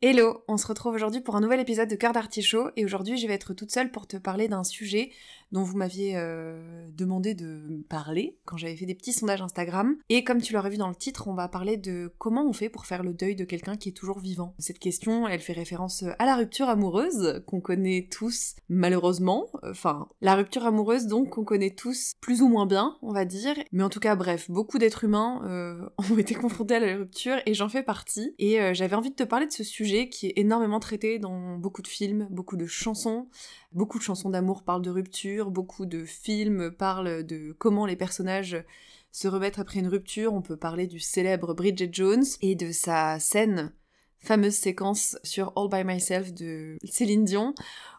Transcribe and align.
Hello, 0.00 0.44
on 0.46 0.56
se 0.56 0.66
retrouve 0.68 0.94
aujourd'hui 0.94 1.20
pour 1.20 1.34
un 1.34 1.40
nouvel 1.40 1.58
épisode 1.58 1.88
de 1.88 1.96
Cœur 1.96 2.12
d'Artichaut 2.12 2.70
et 2.76 2.84
aujourd'hui 2.84 3.18
je 3.18 3.26
vais 3.26 3.34
être 3.34 3.52
toute 3.52 3.72
seule 3.72 3.90
pour 3.90 4.06
te 4.06 4.16
parler 4.16 4.46
d'un 4.46 4.62
sujet 4.62 5.10
dont 5.50 5.64
vous 5.64 5.76
m'aviez 5.76 6.12
euh, 6.14 6.86
demandé 6.96 7.34
de 7.34 7.82
parler 7.88 8.36
quand 8.44 8.56
j'avais 8.56 8.76
fait 8.76 8.86
des 8.86 8.94
petits 8.94 9.12
sondages 9.12 9.42
Instagram. 9.42 9.96
Et 10.08 10.22
comme 10.22 10.40
tu 10.40 10.52
l'aurais 10.52 10.70
vu 10.70 10.76
dans 10.76 10.88
le 10.88 10.94
titre, 10.94 11.26
on 11.26 11.34
va 11.34 11.48
parler 11.48 11.76
de 11.76 12.12
comment 12.18 12.46
on 12.46 12.52
fait 12.52 12.68
pour 12.68 12.86
faire 12.86 13.02
le 13.02 13.12
deuil 13.12 13.34
de 13.34 13.44
quelqu'un 13.44 13.76
qui 13.76 13.88
est 13.88 13.92
toujours 13.92 14.20
vivant. 14.20 14.54
Cette 14.58 14.78
question, 14.78 15.26
elle 15.26 15.40
fait 15.40 15.52
référence 15.52 16.04
à 16.20 16.26
la 16.26 16.36
rupture 16.36 16.68
amoureuse 16.68 17.42
qu'on 17.46 17.60
connaît 17.60 18.06
tous 18.08 18.54
malheureusement. 18.68 19.48
Enfin, 19.64 20.08
la 20.20 20.36
rupture 20.36 20.64
amoureuse 20.64 21.06
donc 21.06 21.30
qu'on 21.30 21.44
connaît 21.44 21.74
tous 21.74 22.14
plus 22.20 22.40
ou 22.40 22.48
moins 22.48 22.66
bien, 22.66 22.96
on 23.02 23.12
va 23.12 23.24
dire. 23.24 23.54
Mais 23.72 23.82
en 23.82 23.88
tout 23.88 24.00
cas, 24.00 24.14
bref, 24.14 24.48
beaucoup 24.48 24.78
d'êtres 24.78 25.02
humains 25.02 25.40
euh, 25.44 25.88
ont 26.12 26.18
été 26.18 26.34
confrontés 26.34 26.76
à 26.76 26.80
la 26.80 26.96
rupture 26.98 27.38
et 27.46 27.54
j'en 27.54 27.68
fais 27.68 27.82
partie. 27.82 28.34
Et 28.38 28.60
euh, 28.60 28.74
j'avais 28.74 28.94
envie 28.94 29.10
de 29.10 29.16
te 29.16 29.24
parler 29.24 29.46
de 29.46 29.52
ce 29.52 29.64
sujet 29.64 29.87
qui 30.10 30.26
est 30.26 30.34
énormément 30.36 30.80
traité 30.80 31.18
dans 31.18 31.56
beaucoup 31.56 31.82
de 31.82 31.88
films, 31.88 32.26
beaucoup 32.30 32.56
de 32.56 32.66
chansons. 32.66 33.28
Beaucoup 33.72 33.98
de 33.98 34.02
chansons 34.02 34.30
d'amour 34.30 34.62
parlent 34.62 34.82
de 34.82 34.90
rupture, 34.90 35.50
beaucoup 35.50 35.86
de 35.86 36.04
films 36.04 36.70
parlent 36.70 37.24
de 37.24 37.54
comment 37.58 37.86
les 37.86 37.96
personnages 37.96 38.64
se 39.12 39.28
remettent 39.28 39.58
après 39.58 39.80
une 39.80 39.88
rupture. 39.88 40.34
On 40.34 40.42
peut 40.42 40.56
parler 40.56 40.86
du 40.86 41.00
célèbre 41.00 41.54
Bridget 41.54 41.90
Jones 41.92 42.24
et 42.40 42.54
de 42.54 42.70
sa 42.70 43.18
scène 43.18 43.72
fameuse 44.20 44.54
séquence 44.54 45.16
sur 45.22 45.52
All 45.56 45.68
by 45.68 45.84
Myself 45.84 46.32
de 46.32 46.76
Céline 46.84 47.24
Dion 47.24 47.54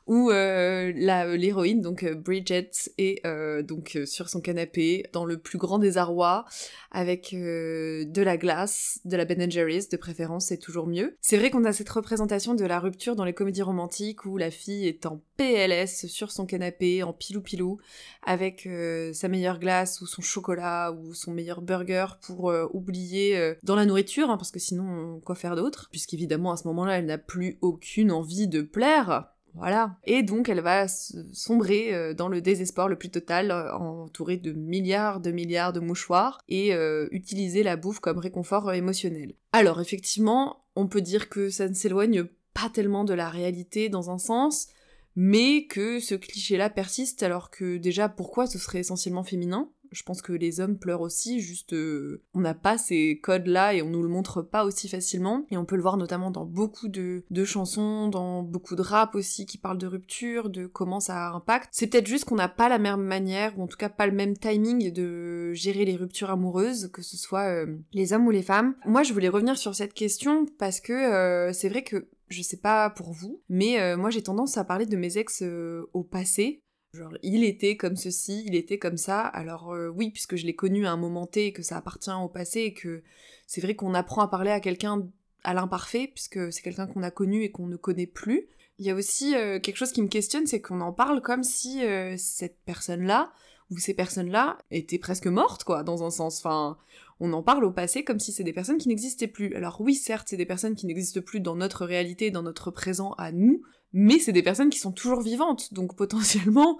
où 0.09 0.31
euh, 0.31 0.91
l'héroïne 0.91 1.81
donc 1.81 2.01
euh, 2.01 2.15
Bridget 2.15 2.71
est 2.97 3.23
euh, 3.27 3.61
donc 3.61 3.95
sur 4.05 4.27
son 4.27 4.41
canapé 4.41 5.05
dans 5.13 5.23
le 5.23 5.37
plus 5.37 5.59
grand 5.59 5.77
désarroi 5.77 6.45
avec 6.91 7.29
de 7.31 8.21
la 8.21 8.37
glace, 8.37 8.99
de 9.05 9.15
la 9.15 9.25
Ben 9.25 9.49
Jerry's 9.51 9.89
de 9.89 9.97
préférence, 9.97 10.47
c'est 10.47 10.57
toujours 10.57 10.87
mieux. 10.87 11.15
C'est 11.21 11.37
vrai 11.37 11.51
qu'on 11.51 11.63
a 11.63 11.71
cette 11.71 11.89
représentation 11.89 12.55
de 12.55 12.65
la 12.65 12.79
rupture 12.79 13.15
dans 13.15 13.25
les 13.25 13.33
comédies 13.33 13.61
romantiques 13.61 14.25
où 14.25 14.37
la 14.37 14.49
fille 14.49 14.87
est 14.87 15.05
en 15.05 15.21
PLS 15.37 16.07
sur 16.07 16.31
son 16.31 16.47
canapé 16.47 17.03
en 17.03 17.13
pilou 17.13 17.41
pilou 17.41 17.77
avec 18.23 18.67
sa 19.13 19.27
meilleure 19.27 19.59
glace 19.59 20.01
ou 20.01 20.07
son 20.07 20.23
chocolat 20.23 20.91
ou 20.91 21.13
son 21.13 21.31
meilleur 21.31 21.61
burger 21.61 22.07
pour 22.23 22.51
oublier 22.73 23.53
dans 23.61 23.75
la 23.75 23.85
nourriture 23.85 24.31
hein, 24.31 24.37
parce 24.37 24.49
que 24.49 24.59
sinon 24.59 25.21
quoi 25.23 25.35
faire 25.35 25.55
d'autre? 25.55 25.89
Puisqu'évidemment 25.91 26.51
à 26.53 26.57
ce 26.57 26.67
moment-là 26.69 26.97
elle 26.97 27.05
n'a 27.05 27.19
plus 27.19 27.59
aucune 27.61 28.11
envie 28.11 28.47
de 28.47 28.63
plaire 28.63 29.27
voilà. 29.55 29.97
Et 30.03 30.23
donc 30.23 30.49
elle 30.49 30.61
va 30.61 30.87
sombrer 30.87 31.93
euh, 31.93 32.13
dans 32.13 32.27
le 32.27 32.41
désespoir 32.41 32.87
le 32.87 32.97
plus 32.97 33.09
total, 33.09 33.51
euh, 33.51 33.73
entourée 33.73 34.37
de 34.37 34.51
milliards 34.51 35.19
de 35.19 35.31
milliards 35.31 35.73
de 35.73 35.79
mouchoirs, 35.79 36.41
et 36.47 36.73
euh, 36.73 37.07
utiliser 37.11 37.63
la 37.63 37.75
bouffe 37.75 37.99
comme 37.99 38.17
réconfort 38.17 38.71
émotionnel. 38.73 39.33
Alors 39.51 39.81
effectivement, 39.81 40.65
on 40.75 40.87
peut 40.87 41.01
dire 41.01 41.29
que 41.29 41.49
ça 41.49 41.67
ne 41.67 41.73
s'éloigne 41.73 42.25
pas 42.53 42.69
tellement 42.69 43.03
de 43.03 43.13
la 43.13 43.29
réalité 43.29 43.89
dans 43.89 44.09
un 44.09 44.17
sens, 44.17 44.67
mais 45.15 45.65
que 45.65 45.99
ce 45.99 46.15
cliché-là 46.15 46.69
persiste 46.69 47.23
alors 47.23 47.49
que 47.49 47.77
déjà 47.77 48.09
pourquoi 48.09 48.47
ce 48.47 48.57
serait 48.57 48.79
essentiellement 48.79 49.23
féminin? 49.23 49.69
Je 49.91 50.03
pense 50.03 50.21
que 50.21 50.33
les 50.33 50.59
hommes 50.59 50.77
pleurent 50.77 51.01
aussi, 51.01 51.39
juste 51.39 51.73
euh, 51.73 52.21
on 52.33 52.41
n'a 52.41 52.53
pas 52.53 52.77
ces 52.77 53.19
codes-là 53.21 53.73
et 53.73 53.81
on 53.81 53.89
nous 53.89 54.03
le 54.03 54.09
montre 54.09 54.41
pas 54.41 54.65
aussi 54.65 54.87
facilement. 54.87 55.45
Et 55.51 55.57
on 55.57 55.65
peut 55.65 55.75
le 55.75 55.81
voir 55.81 55.97
notamment 55.97 56.31
dans 56.31 56.45
beaucoup 56.45 56.87
de, 56.87 57.23
chansons, 57.43 58.07
dans 58.07 58.43
beaucoup 58.43 58.75
de 58.75 58.81
rap 58.81 59.15
aussi 59.15 59.45
qui 59.45 59.57
parlent 59.57 59.77
de 59.77 59.87
rupture, 59.87 60.49
de 60.49 60.67
comment 60.67 60.99
ça 60.99 61.31
impacte. 61.31 61.69
C'est 61.71 61.87
peut-être 61.87 62.07
juste 62.07 62.25
qu'on 62.25 62.35
n'a 62.35 62.49
pas 62.49 62.69
la 62.69 62.79
même 62.79 63.01
manière, 63.01 63.57
ou 63.57 63.63
en 63.63 63.67
tout 63.67 63.77
cas 63.77 63.89
pas 63.89 64.07
le 64.07 64.13
même 64.13 64.37
timing 64.37 64.91
de 64.91 65.53
gérer 65.53 65.85
les 65.85 65.95
ruptures 65.95 66.29
amoureuses, 66.29 66.89
que 66.91 67.01
ce 67.01 67.17
soit 67.17 67.47
euh, 67.47 67.77
les 67.93 68.13
hommes 68.13 68.27
ou 68.27 68.31
les 68.31 68.43
femmes. 68.43 68.75
Moi 68.85 69.03
je 69.03 69.13
voulais 69.13 69.29
revenir 69.29 69.57
sur 69.57 69.75
cette 69.75 69.93
question 69.93 70.45
parce 70.57 70.79
que 70.79 70.93
euh, 70.93 71.53
c'est 71.53 71.69
vrai 71.69 71.83
que 71.83 72.07
je 72.27 72.43
sais 72.43 72.57
pas 72.57 72.91
pour 72.91 73.11
vous, 73.11 73.41
mais 73.49 73.95
moi 73.97 74.11
j'ai 74.11 74.21
tendance 74.21 74.55
à 74.57 74.63
parler 74.63 74.85
de 74.85 74.95
mes 74.95 75.17
ex 75.17 75.43
au 75.93 76.03
passé, 76.03 76.61
Genre, 76.93 77.13
il 77.21 77.43
était 77.43 77.77
comme 77.77 77.95
ceci, 77.95 78.43
il 78.47 78.55
était 78.55 78.79
comme 78.79 78.97
ça. 78.97 79.21
Alors 79.21 79.73
euh, 79.73 79.89
oui, 79.89 80.09
puisque 80.09 80.35
je 80.35 80.45
l'ai 80.45 80.55
connu 80.55 80.87
à 80.87 80.91
un 80.91 80.97
moment 80.97 81.27
T 81.27 81.53
que 81.53 81.61
ça 81.61 81.77
appartient 81.77 82.09
au 82.11 82.29
passé 82.29 82.61
et 82.61 82.73
que 82.73 83.03
c'est 83.45 83.61
vrai 83.61 83.75
qu'on 83.75 83.93
apprend 83.93 84.21
à 84.21 84.27
parler 84.27 84.51
à 84.51 84.59
quelqu'un 84.59 85.07
à 85.43 85.53
l'imparfait, 85.53 86.09
puisque 86.13 86.51
c'est 86.51 86.61
quelqu'un 86.61 86.87
qu'on 86.87 87.03
a 87.03 87.11
connu 87.11 87.43
et 87.43 87.51
qu'on 87.51 87.67
ne 87.67 87.77
connaît 87.77 88.07
plus. 88.07 88.47
Il 88.79 88.85
y 88.85 88.89
a 88.89 88.95
aussi 88.95 89.35
euh, 89.35 89.59
quelque 89.59 89.77
chose 89.77 89.91
qui 89.91 90.01
me 90.01 90.07
questionne, 90.07 90.47
c'est 90.47 90.61
qu'on 90.61 90.81
en 90.81 90.93
parle 90.93 91.21
comme 91.21 91.43
si 91.43 91.83
euh, 91.83 92.15
cette 92.17 92.57
personne-là, 92.65 93.31
ou 93.69 93.77
ces 93.77 93.93
personnes-là, 93.93 94.57
étaient 94.71 94.97
presque 94.97 95.27
mortes, 95.27 95.63
quoi, 95.63 95.83
dans 95.83 96.03
un 96.03 96.09
sens. 96.09 96.39
Enfin, 96.39 96.77
on 97.19 97.33
en 97.33 97.43
parle 97.43 97.65
au 97.65 97.71
passé 97.71 98.03
comme 98.03 98.19
si 98.19 98.31
c'est 98.31 98.43
des 98.43 98.53
personnes 98.53 98.77
qui 98.77 98.87
n'existaient 98.87 99.27
plus. 99.27 99.53
Alors 99.55 99.79
oui, 99.81 99.95
certes, 99.95 100.27
c'est 100.29 100.37
des 100.37 100.45
personnes 100.45 100.75
qui 100.75 100.87
n'existent 100.87 101.21
plus 101.21 101.39
dans 101.39 101.55
notre 101.55 101.85
réalité, 101.85 102.31
dans 102.31 102.43
notre 102.43 102.71
présent 102.71 103.11
à 103.17 103.31
nous, 103.31 103.61
mais 103.93 104.19
c'est 104.19 104.31
des 104.31 104.43
personnes 104.43 104.69
qui 104.69 104.79
sont 104.79 104.91
toujours 104.91 105.21
vivantes, 105.21 105.73
donc 105.73 105.95
potentiellement, 105.95 106.79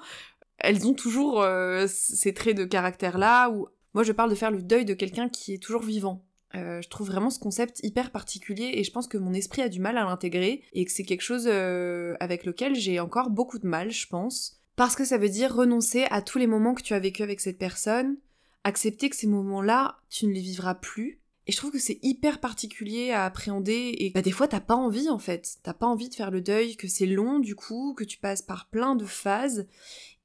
elles 0.58 0.86
ont 0.86 0.94
toujours 0.94 1.42
euh, 1.42 1.88
ces 1.88 2.34
traits 2.34 2.58
de 2.58 2.66
caractère-là, 2.66 3.50
ou 3.50 3.68
moi 3.94 4.04
je 4.04 4.12
parle 4.12 4.30
de 4.30 4.36
faire 4.36 4.52
le 4.52 4.62
deuil 4.62 4.86
de 4.86 4.94
quelqu'un 4.94 5.30
qui 5.30 5.54
est 5.54 5.64
toujours 5.64 5.84
vivant. 5.84 6.24
Euh, 6.56 6.82
je 6.82 6.90
trouve 6.90 7.08
vraiment 7.08 7.30
ce 7.30 7.40
concept 7.40 7.80
hyper 7.84 8.12
particulier 8.12 8.72
et 8.74 8.84
je 8.84 8.92
pense 8.92 9.08
que 9.08 9.20
mon 9.20 9.34
esprit 9.34 9.62
a 9.62 9.70
du 9.70 9.80
mal 9.80 9.98
à 9.98 10.04
l'intégrer 10.04 10.64
et 10.74 10.84
que 10.84 10.92
c'est 10.92 11.04
quelque 11.04 11.22
chose 11.22 11.48
euh, 11.48 12.16
avec 12.20 12.44
lequel 12.44 12.76
j'ai 12.76 13.00
encore 13.00 13.30
beaucoup 13.30 13.60
de 13.60 13.68
mal, 13.68 13.92
je 13.92 14.08
pense. 14.08 14.60
Parce 14.76 14.96
que 14.96 15.06
ça 15.06 15.18
veut 15.18 15.30
dire 15.30 15.54
renoncer 15.54 16.06
à 16.10 16.22
tous 16.22 16.38
les 16.38 16.48
moments 16.48 16.74
que 16.74 16.82
tu 16.82 16.94
as 16.94 17.00
vécu 17.00 17.22
avec 17.22 17.40
cette 17.40 17.58
personne, 17.58 18.18
accepter 18.64 19.10
que 19.10 19.16
ces 19.16 19.28
moments-là, 19.28 20.00
tu 20.10 20.26
ne 20.26 20.34
les 20.34 20.42
vivras 20.42 20.76
plus, 20.76 21.19
et 21.50 21.52
je 21.52 21.58
trouve 21.58 21.72
que 21.72 21.80
c'est 21.80 21.98
hyper 22.04 22.40
particulier 22.40 23.10
à 23.10 23.26
appréhender 23.26 23.96
et 23.98 24.12
bah, 24.12 24.22
des 24.22 24.30
fois 24.30 24.48
t'as 24.48 24.60
pas 24.60 24.76
envie 24.76 25.10
en 25.10 25.18
fait. 25.18 25.56
T'as 25.64 25.74
pas 25.74 25.88
envie 25.88 26.08
de 26.08 26.14
faire 26.14 26.30
le 26.30 26.42
deuil, 26.42 26.76
que 26.76 26.88
c'est 26.88 27.08
long 27.08 27.40
du 27.40 27.56
coup, 27.56 27.96
que 27.98 28.04
tu 28.04 28.20
passes 28.20 28.44
par 28.44 28.70
plein 28.70 28.96
de 28.96 29.04
phases. 29.04 29.66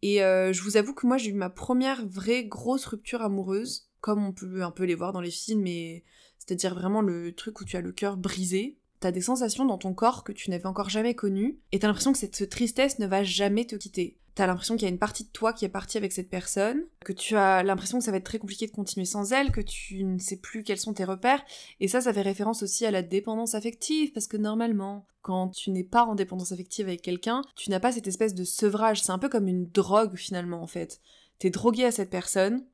Et 0.03 0.23
euh, 0.23 0.53
je 0.53 0.61
vous 0.61 0.77
avoue 0.77 0.93
que 0.93 1.07
moi 1.07 1.17
j'ai 1.17 1.31
eu 1.31 1.33
ma 1.33 1.49
première 1.49 2.07
vraie 2.07 2.45
grosse 2.45 2.85
rupture 2.85 3.23
amoureuse, 3.23 3.89
comme 4.03 4.23
on 4.23 4.33
peut 4.33 4.63
un 4.63 4.71
peu 4.71 4.85
les 4.85 4.95
voir 4.95 5.15
dans 5.15 5.23
les 5.23 5.31
films, 5.31 5.67
et 5.67 6.05
c'est-à-dire 6.37 6.75
vraiment 6.75 7.01
le 7.01 7.35
truc 7.35 7.59
où 7.63 7.65
tu 7.65 7.79
as 7.79 7.81
le 7.81 7.93
cœur 7.93 8.19
brisé. 8.19 8.77
T'as 9.05 9.13
des 9.13 9.21
sensations 9.21 9.67
dans 9.67 9.77
ton 9.77 9.93
corps 9.93 10.25
que 10.25 10.33
tu 10.33 10.49
n'avais 10.49 10.65
encore 10.65 10.89
jamais 10.89 11.15
connues, 11.15 11.59
et 11.73 11.79
t'as 11.79 11.89
l'impression 11.89 12.15
que 12.15 12.19
cette 12.19 12.49
tristesse 12.49 12.99
ne 12.99 13.07
va 13.07 13.23
jamais 13.23 13.67
te 13.67 13.77
quitter 13.77 14.17
t'as 14.35 14.47
l'impression 14.49 14.75
qu'il 14.75 14.83
y 14.83 14.87
a 14.87 14.91
une 14.91 14.99
partie 14.99 15.23
de 15.25 15.29
toi 15.29 15.53
qui 15.53 15.65
est 15.65 15.69
partie 15.69 15.97
avec 15.97 16.11
cette 16.13 16.29
personne, 16.29 16.83
que 17.05 17.13
tu 17.13 17.37
as 17.37 17.63
l'impression 17.63 17.99
que 17.99 18.05
ça 18.05 18.11
va 18.11 18.17
être 18.17 18.25
très 18.25 18.41
compliqué 18.41 18.67
de 18.67 18.73
continuer 18.73 19.07
sans 19.07 19.31
elle, 19.33 19.53
que 19.53 19.61
tu 19.61 20.03
ne 20.03 20.19
sais 20.19 20.39
plus 20.39 20.65
quels 20.65 20.81
sont 20.81 20.93
tes 20.93 21.05
repères, 21.05 21.45
et 21.79 21.87
ça, 21.87 22.01
ça 22.01 22.13
fait 22.13 22.23
référence 22.23 22.65
aussi 22.65 22.85
à 22.85 22.91
la 22.91 23.03
dépendance 23.03 23.55
affective, 23.55 24.11
parce 24.13 24.27
que 24.27 24.37
normalement, 24.37 25.07
quand 25.23 25.51
tu 25.51 25.71
n'es 25.71 25.85
pas 25.85 26.05
en 26.05 26.17
dépendance 26.17 26.51
affective 26.51 26.89
avec 26.89 27.03
quelqu'un, 27.03 27.43
tu 27.55 27.71
n'as 27.71 27.79
pas 27.79 27.93
cette 27.93 28.09
espèce 28.09 28.35
de 28.35 28.43
sevrage, 28.43 29.03
c'est 29.03 29.13
un 29.13 29.19
peu 29.19 29.29
comme 29.29 29.47
une 29.47 29.67
drogue 29.67 30.17
finalement 30.17 30.63
en 30.63 30.67
fait. 30.67 31.01
T'es 31.39 31.51
drogué 31.51 31.85
à 31.85 31.93
cette 31.93 32.11
personne, 32.11 32.65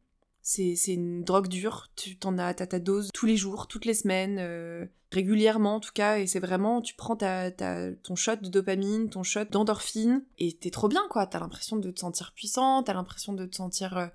c'est, 0.50 0.94
une 0.94 1.22
drogue 1.22 1.46
dure, 1.46 1.88
tu 1.94 2.16
t'en 2.16 2.36
as, 2.36 2.54
ta 2.54 2.78
dose 2.80 3.10
tous 3.14 3.26
les 3.26 3.36
jours, 3.36 3.68
toutes 3.68 3.84
les 3.84 3.94
semaines, 3.94 4.38
euh, 4.40 4.84
régulièrement 5.12 5.76
en 5.76 5.80
tout 5.80 5.92
cas, 5.94 6.18
et 6.18 6.26
c'est 6.26 6.40
vraiment, 6.40 6.80
tu 6.80 6.94
prends 6.94 7.14
ta, 7.14 7.52
ton 7.52 8.16
shot 8.16 8.36
de 8.36 8.48
dopamine, 8.48 9.10
ton 9.10 9.22
shot 9.22 9.44
d'endorphine, 9.44 10.24
et 10.38 10.52
t'es 10.52 10.70
trop 10.70 10.88
bien 10.88 11.02
quoi, 11.08 11.26
t'as 11.26 11.38
l'impression 11.38 11.76
de 11.76 11.90
te 11.92 12.00
sentir 12.00 12.32
puissante, 12.34 12.86
t'as 12.86 12.94
l'impression 12.94 13.32
de 13.32 13.46
te 13.46 13.54
sentir 13.54 13.96
euh, 13.96 14.06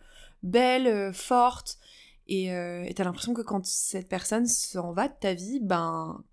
belle, 0.43 0.87
euh, 0.87 1.13
forte, 1.13 1.77
et 2.27 2.49
t'as 2.95 3.03
l'impression 3.03 3.35
que 3.35 3.43
quand 3.43 3.65
cette 3.65 4.09
personne 4.09 4.47
s'en 4.47 4.93
va 4.93 5.07
de 5.07 5.13
ta 5.19 5.35
vie, 5.35 5.59
ben, 5.61 6.23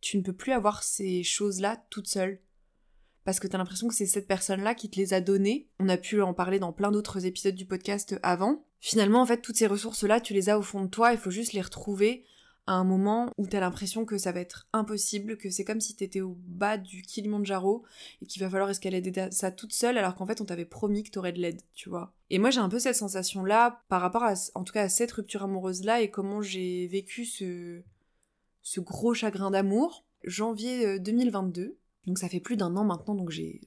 tu 0.00 0.16
ne 0.16 0.22
peux 0.22 0.32
plus 0.32 0.52
avoir 0.52 0.82
ces 0.82 1.22
choses-là 1.22 1.76
toute 1.90 2.08
seule 2.08 2.40
parce 3.26 3.40
que 3.40 3.48
t'as 3.48 3.58
l'impression 3.58 3.88
que 3.88 3.94
c'est 3.94 4.06
cette 4.06 4.28
personne-là 4.28 4.76
qui 4.76 4.88
te 4.88 4.96
les 4.96 5.12
a 5.12 5.20
données. 5.20 5.68
On 5.80 5.88
a 5.88 5.96
pu 5.96 6.22
en 6.22 6.32
parler 6.32 6.60
dans 6.60 6.72
plein 6.72 6.92
d'autres 6.92 7.26
épisodes 7.26 7.56
du 7.56 7.66
podcast 7.66 8.16
avant. 8.22 8.64
Finalement, 8.80 9.20
en 9.20 9.26
fait, 9.26 9.42
toutes 9.42 9.56
ces 9.56 9.66
ressources-là, 9.66 10.20
tu 10.20 10.32
les 10.32 10.48
as 10.48 10.56
au 10.56 10.62
fond 10.62 10.84
de 10.84 10.88
toi, 10.88 11.12
il 11.12 11.18
faut 11.18 11.32
juste 11.32 11.52
les 11.52 11.60
retrouver 11.60 12.24
à 12.68 12.74
un 12.74 12.84
moment 12.84 13.32
où 13.36 13.48
t'as 13.48 13.58
l'impression 13.58 14.04
que 14.04 14.16
ça 14.16 14.30
va 14.30 14.38
être 14.38 14.68
impossible, 14.72 15.38
que 15.38 15.50
c'est 15.50 15.64
comme 15.64 15.80
si 15.80 15.96
t'étais 15.96 16.20
au 16.20 16.36
bas 16.46 16.78
du 16.78 17.02
Kilimanjaro 17.02 17.84
et 18.22 18.26
qu'il 18.26 18.42
va 18.42 18.48
falloir 18.48 18.70
escalader 18.70 19.28
ça 19.30 19.50
toute 19.50 19.72
seule 19.72 19.98
alors 19.98 20.16
qu'en 20.16 20.26
fait 20.26 20.40
on 20.40 20.44
t'avait 20.44 20.64
promis 20.64 21.04
que 21.04 21.10
t'aurais 21.10 21.32
de 21.32 21.38
l'aide, 21.40 21.62
tu 21.74 21.88
vois. 21.88 22.12
Et 22.28 22.40
moi 22.40 22.50
j'ai 22.50 22.58
un 22.58 22.68
peu 22.68 22.80
cette 22.80 22.96
sensation-là 22.96 23.84
par 23.88 24.00
rapport 24.00 24.24
à, 24.24 24.34
en 24.56 24.64
tout 24.64 24.72
cas 24.72 24.82
à 24.82 24.88
cette 24.88 25.12
rupture 25.12 25.44
amoureuse-là 25.44 26.00
et 26.00 26.10
comment 26.10 26.42
j'ai 26.42 26.88
vécu 26.88 27.24
ce, 27.24 27.82
ce 28.62 28.80
gros 28.80 29.14
chagrin 29.14 29.52
d'amour. 29.52 30.04
Janvier 30.24 30.98
2022, 30.98 31.62
euh, 31.62 31.76
donc 32.06 32.18
ça 32.18 32.28
fait 32.28 32.40
plus 32.40 32.56
d'un 32.56 32.76
an 32.76 32.84
maintenant, 32.84 33.14
donc 33.14 33.30
j'ai, 33.30 33.60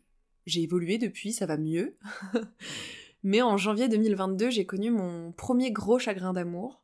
j'ai 0.45 0.61
évolué 0.61 0.97
depuis, 0.97 1.33
ça 1.33 1.45
va 1.45 1.57
mieux. 1.57 1.97
Mais 3.23 3.41
en 3.41 3.57
janvier 3.57 3.89
2022, 3.89 4.49
j'ai 4.49 4.65
connu 4.65 4.91
mon 4.91 5.31
premier 5.33 5.71
gros 5.71 5.99
chagrin 5.99 6.33
d'amour 6.33 6.81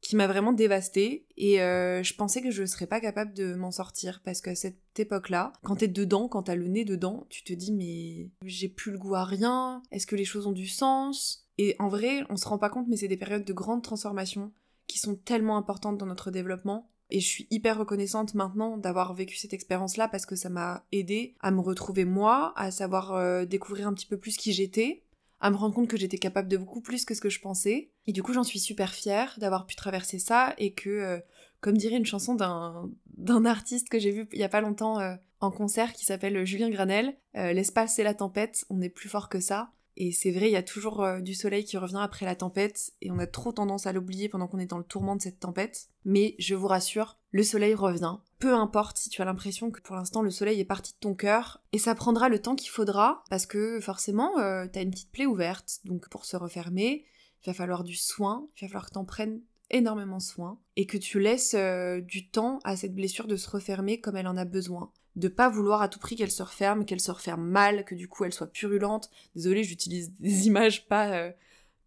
qui 0.00 0.16
m'a 0.16 0.26
vraiment 0.26 0.52
dévastée 0.52 1.26
et 1.36 1.60
euh, 1.60 2.02
je 2.02 2.14
pensais 2.14 2.40
que 2.40 2.50
je 2.50 2.64
serais 2.64 2.86
pas 2.86 3.00
capable 3.00 3.34
de 3.34 3.54
m'en 3.54 3.70
sortir 3.70 4.22
parce 4.24 4.40
qu'à 4.40 4.54
cette 4.54 4.98
époque-là, 4.98 5.52
quand 5.64 5.76
t'es 5.76 5.88
dedans, 5.88 6.28
quand 6.28 6.44
t'as 6.44 6.54
le 6.54 6.68
nez 6.68 6.84
dedans, 6.84 7.26
tu 7.28 7.42
te 7.42 7.52
dis 7.52 7.72
mais 7.72 8.30
j'ai 8.44 8.68
plus 8.68 8.92
le 8.92 8.98
goût 8.98 9.16
à 9.16 9.24
rien, 9.24 9.82
est-ce 9.90 10.06
que 10.06 10.16
les 10.16 10.24
choses 10.24 10.46
ont 10.46 10.52
du 10.52 10.68
sens? 10.68 11.48
Et 11.58 11.74
en 11.80 11.88
vrai, 11.88 12.22
on 12.30 12.36
se 12.36 12.46
rend 12.46 12.58
pas 12.58 12.70
compte 12.70 12.86
mais 12.88 12.96
c'est 12.96 13.08
des 13.08 13.16
périodes 13.16 13.44
de 13.44 13.52
grande 13.52 13.82
transformation 13.82 14.52
qui 14.86 14.98
sont 14.98 15.16
tellement 15.16 15.58
importantes 15.58 15.98
dans 15.98 16.06
notre 16.06 16.30
développement 16.30 16.88
Et 17.10 17.20
je 17.20 17.26
suis 17.26 17.46
hyper 17.50 17.78
reconnaissante 17.78 18.34
maintenant 18.34 18.76
d'avoir 18.76 19.14
vécu 19.14 19.36
cette 19.36 19.54
expérience-là 19.54 20.08
parce 20.08 20.26
que 20.26 20.36
ça 20.36 20.50
m'a 20.50 20.84
aidé 20.92 21.34
à 21.40 21.50
me 21.50 21.60
retrouver 21.60 22.04
moi, 22.04 22.52
à 22.56 22.70
savoir 22.70 23.14
euh, 23.14 23.44
découvrir 23.46 23.88
un 23.88 23.94
petit 23.94 24.06
peu 24.06 24.18
plus 24.18 24.36
qui 24.36 24.52
j'étais, 24.52 25.02
à 25.40 25.50
me 25.50 25.56
rendre 25.56 25.74
compte 25.74 25.88
que 25.88 25.96
j'étais 25.96 26.18
capable 26.18 26.48
de 26.48 26.56
beaucoup 26.56 26.82
plus 26.82 27.04
que 27.04 27.14
ce 27.14 27.20
que 27.20 27.30
je 27.30 27.40
pensais. 27.40 27.90
Et 28.06 28.12
du 28.12 28.22
coup, 28.22 28.34
j'en 28.34 28.44
suis 28.44 28.58
super 28.58 28.92
fière 28.92 29.36
d'avoir 29.38 29.66
pu 29.66 29.74
traverser 29.74 30.18
ça 30.18 30.54
et 30.58 30.74
que, 30.74 30.90
euh, 30.90 31.18
comme 31.60 31.78
dirait 31.78 31.96
une 31.96 32.06
chanson 32.06 32.34
d'un 32.34 33.44
artiste 33.46 33.88
que 33.88 33.98
j'ai 33.98 34.10
vu 34.10 34.28
il 34.32 34.38
y 34.38 34.44
a 34.44 34.48
pas 34.48 34.60
longtemps 34.60 35.00
euh, 35.00 35.14
en 35.40 35.50
concert 35.50 35.92
qui 35.94 36.04
s'appelle 36.04 36.44
Julien 36.44 36.68
Granel, 36.68 37.16
L'espace 37.34 37.94
c'est 37.94 38.02
la 38.02 38.14
tempête, 38.14 38.64
on 38.70 38.80
est 38.80 38.88
plus 38.88 39.08
fort 39.08 39.28
que 39.28 39.38
ça. 39.38 39.70
Et 40.00 40.12
c'est 40.12 40.30
vrai, 40.30 40.48
il 40.48 40.52
y 40.52 40.56
a 40.56 40.62
toujours 40.62 41.02
euh, 41.02 41.20
du 41.20 41.34
soleil 41.34 41.64
qui 41.64 41.76
revient 41.76 41.98
après 42.00 42.24
la 42.24 42.36
tempête, 42.36 42.92
et 43.02 43.10
on 43.10 43.18
a 43.18 43.26
trop 43.26 43.50
tendance 43.50 43.88
à 43.88 43.92
l'oublier 43.92 44.28
pendant 44.28 44.46
qu'on 44.46 44.60
est 44.60 44.66
dans 44.66 44.78
le 44.78 44.84
tourment 44.84 45.16
de 45.16 45.22
cette 45.22 45.40
tempête. 45.40 45.88
Mais 46.04 46.36
je 46.38 46.54
vous 46.54 46.68
rassure, 46.68 47.18
le 47.32 47.42
soleil 47.42 47.74
revient. 47.74 48.18
Peu 48.38 48.54
importe 48.54 48.96
si 48.96 49.10
tu 49.10 49.22
as 49.22 49.24
l'impression 49.24 49.72
que 49.72 49.80
pour 49.80 49.96
l'instant 49.96 50.22
le 50.22 50.30
soleil 50.30 50.60
est 50.60 50.64
parti 50.64 50.92
de 50.92 50.98
ton 51.00 51.16
cœur, 51.16 51.60
et 51.72 51.78
ça 51.78 51.96
prendra 51.96 52.28
le 52.28 52.40
temps 52.40 52.54
qu'il 52.54 52.70
faudra, 52.70 53.24
parce 53.28 53.44
que 53.44 53.80
forcément, 53.80 54.38
euh, 54.38 54.66
t'as 54.72 54.82
une 54.82 54.92
petite 54.92 55.10
plaie 55.10 55.26
ouverte. 55.26 55.80
Donc 55.84 56.08
pour 56.08 56.26
se 56.26 56.36
refermer, 56.36 57.04
il 57.42 57.46
va 57.46 57.54
falloir 57.54 57.82
du 57.82 57.96
soin, 57.96 58.46
il 58.56 58.60
va 58.60 58.68
falloir 58.68 58.86
que 58.86 58.94
t'en 58.94 59.04
prennes 59.04 59.40
énormément 59.70 60.20
soin, 60.20 60.58
et 60.76 60.86
que 60.86 60.96
tu 60.96 61.20
laisses 61.20 61.54
euh, 61.54 62.00
du 62.00 62.28
temps 62.28 62.60
à 62.64 62.76
cette 62.76 62.94
blessure 62.94 63.26
de 63.26 63.36
se 63.36 63.48
refermer 63.50 64.00
comme 64.00 64.16
elle 64.16 64.28
en 64.28 64.36
a 64.36 64.44
besoin 64.44 64.92
de 65.16 65.26
pas 65.26 65.48
vouloir 65.48 65.82
à 65.82 65.88
tout 65.88 65.98
prix 65.98 66.14
qu'elle 66.14 66.30
se 66.30 66.44
referme, 66.44 66.84
qu'elle 66.84 67.00
se 67.00 67.10
referme 67.10 67.44
mal, 67.44 67.84
que 67.84 67.96
du 67.96 68.06
coup 68.06 68.24
elle 68.24 68.32
soit 68.32 68.52
purulente. 68.52 69.10
Désolée, 69.34 69.64
j'utilise 69.64 70.12
des 70.20 70.46
images 70.46 70.86
pas 70.86 71.12
euh, 71.16 71.32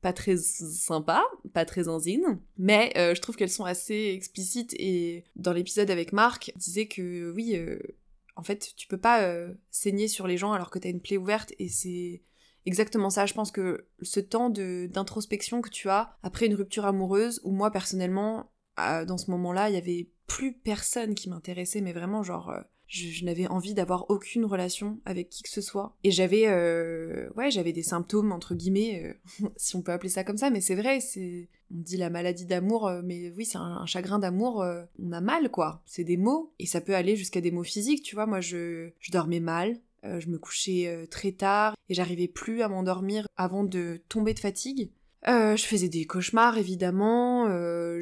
pas 0.01 0.12
très 0.12 0.36
sympas, 0.36 1.24
pas 1.54 1.63
très 1.63 1.88
enzines, 1.88 2.42
mais 2.57 2.92
euh, 2.98 3.16
je 3.16 3.22
trouve 3.22 3.38
qu'elles 3.38 3.50
sont 3.50 3.63
assez 3.63 4.12
explicites 4.16 4.74
et 4.74 5.24
dans 5.38 5.54
l'épisode 5.54 5.92
avec 5.92 6.12
Marc, 6.12 6.51
disait 6.57 6.88
que 6.88 7.31
oui, 7.31 7.56
en 8.36 8.44
fait, 8.44 8.74
tu 8.75 8.88
peux 8.88 8.98
pas 8.98 9.31
saigner 9.69 10.07
sur 10.07 10.28
les 10.28 10.38
gens 10.38 10.54
alors 10.54 10.72
que 10.72 10.80
t'as 10.80 10.89
une 10.89 11.01
plaie 11.01 11.18
ouverte 11.18 11.54
et 11.60 11.69
c'est 11.69 12.24
exactement 12.65 13.09
ça. 13.09 13.25
Je 13.25 13.33
pense 13.33 13.51
que 13.51 13.87
ce 14.01 14.19
temps 14.19 14.49
d'introspection 14.49 15.61
que 15.61 15.69
tu 15.69 15.89
as 15.89 16.17
après 16.23 16.47
une 16.47 16.55
rupture 16.55 16.85
amoureuse, 16.85 17.41
où 17.43 17.51
moi 17.51 17.71
personnellement, 17.71 18.51
dans 18.77 19.17
ce 19.17 19.31
moment-là, 19.31 19.69
il 19.69 19.75
y 19.75 19.77
avait 19.77 20.09
plus 20.27 20.53
personne 20.53 21.13
qui 21.15 21.29
m'intéressait, 21.29 21.81
mais 21.81 21.93
vraiment 21.93 22.23
genre 22.23 22.51
je, 22.91 23.23
n'avais 23.23 23.47
envie 23.47 23.73
d'avoir 23.73 24.09
aucune 24.09 24.45
relation 24.45 24.99
avec 25.05 25.29
qui 25.29 25.43
que 25.43 25.49
ce 25.49 25.61
soit. 25.61 25.95
Et 26.03 26.11
j'avais, 26.11 26.47
euh, 26.47 27.29
ouais, 27.37 27.49
j'avais 27.49 27.71
des 27.71 27.83
symptômes, 27.83 28.31
entre 28.31 28.53
guillemets, 28.53 29.17
euh, 29.41 29.47
si 29.55 29.75
on 29.75 29.81
peut 29.81 29.93
appeler 29.93 30.09
ça 30.09 30.23
comme 30.23 30.37
ça, 30.37 30.49
mais 30.49 30.59
c'est 30.59 30.75
vrai, 30.75 30.99
c'est, 30.99 31.47
on 31.73 31.79
dit 31.79 31.97
la 31.97 32.09
maladie 32.09 32.45
d'amour, 32.45 32.87
euh, 32.87 33.01
mais 33.03 33.31
oui, 33.31 33.45
c'est 33.45 33.57
un, 33.57 33.85
chagrin 33.85 34.19
d'amour, 34.19 34.65
on 34.99 35.11
a 35.11 35.21
mal, 35.21 35.49
quoi. 35.49 35.81
C'est 35.85 36.03
des 36.03 36.17
mots, 36.17 36.53
et 36.59 36.65
ça 36.65 36.81
peut 36.81 36.95
aller 36.95 37.15
jusqu'à 37.15 37.41
des 37.41 37.51
mots 37.51 37.63
physiques, 37.63 38.03
tu 38.03 38.15
vois, 38.15 38.25
moi 38.25 38.41
je, 38.41 38.89
je 38.99 39.11
dormais 39.11 39.39
mal, 39.39 39.79
je 40.03 40.27
me 40.27 40.38
couchais 40.38 41.07
très 41.09 41.31
tard, 41.31 41.75
et 41.89 41.94
j'arrivais 41.94 42.27
plus 42.27 42.62
à 42.62 42.69
m'endormir 42.69 43.27
avant 43.36 43.63
de 43.63 44.01
tomber 44.09 44.33
de 44.33 44.39
fatigue. 44.39 44.92
Euh, 45.27 45.56
je 45.56 45.65
faisais 45.65 45.89
des 45.89 46.06
cauchemars 46.06 46.57
évidemment, 46.57 47.45
euh, 47.48 48.00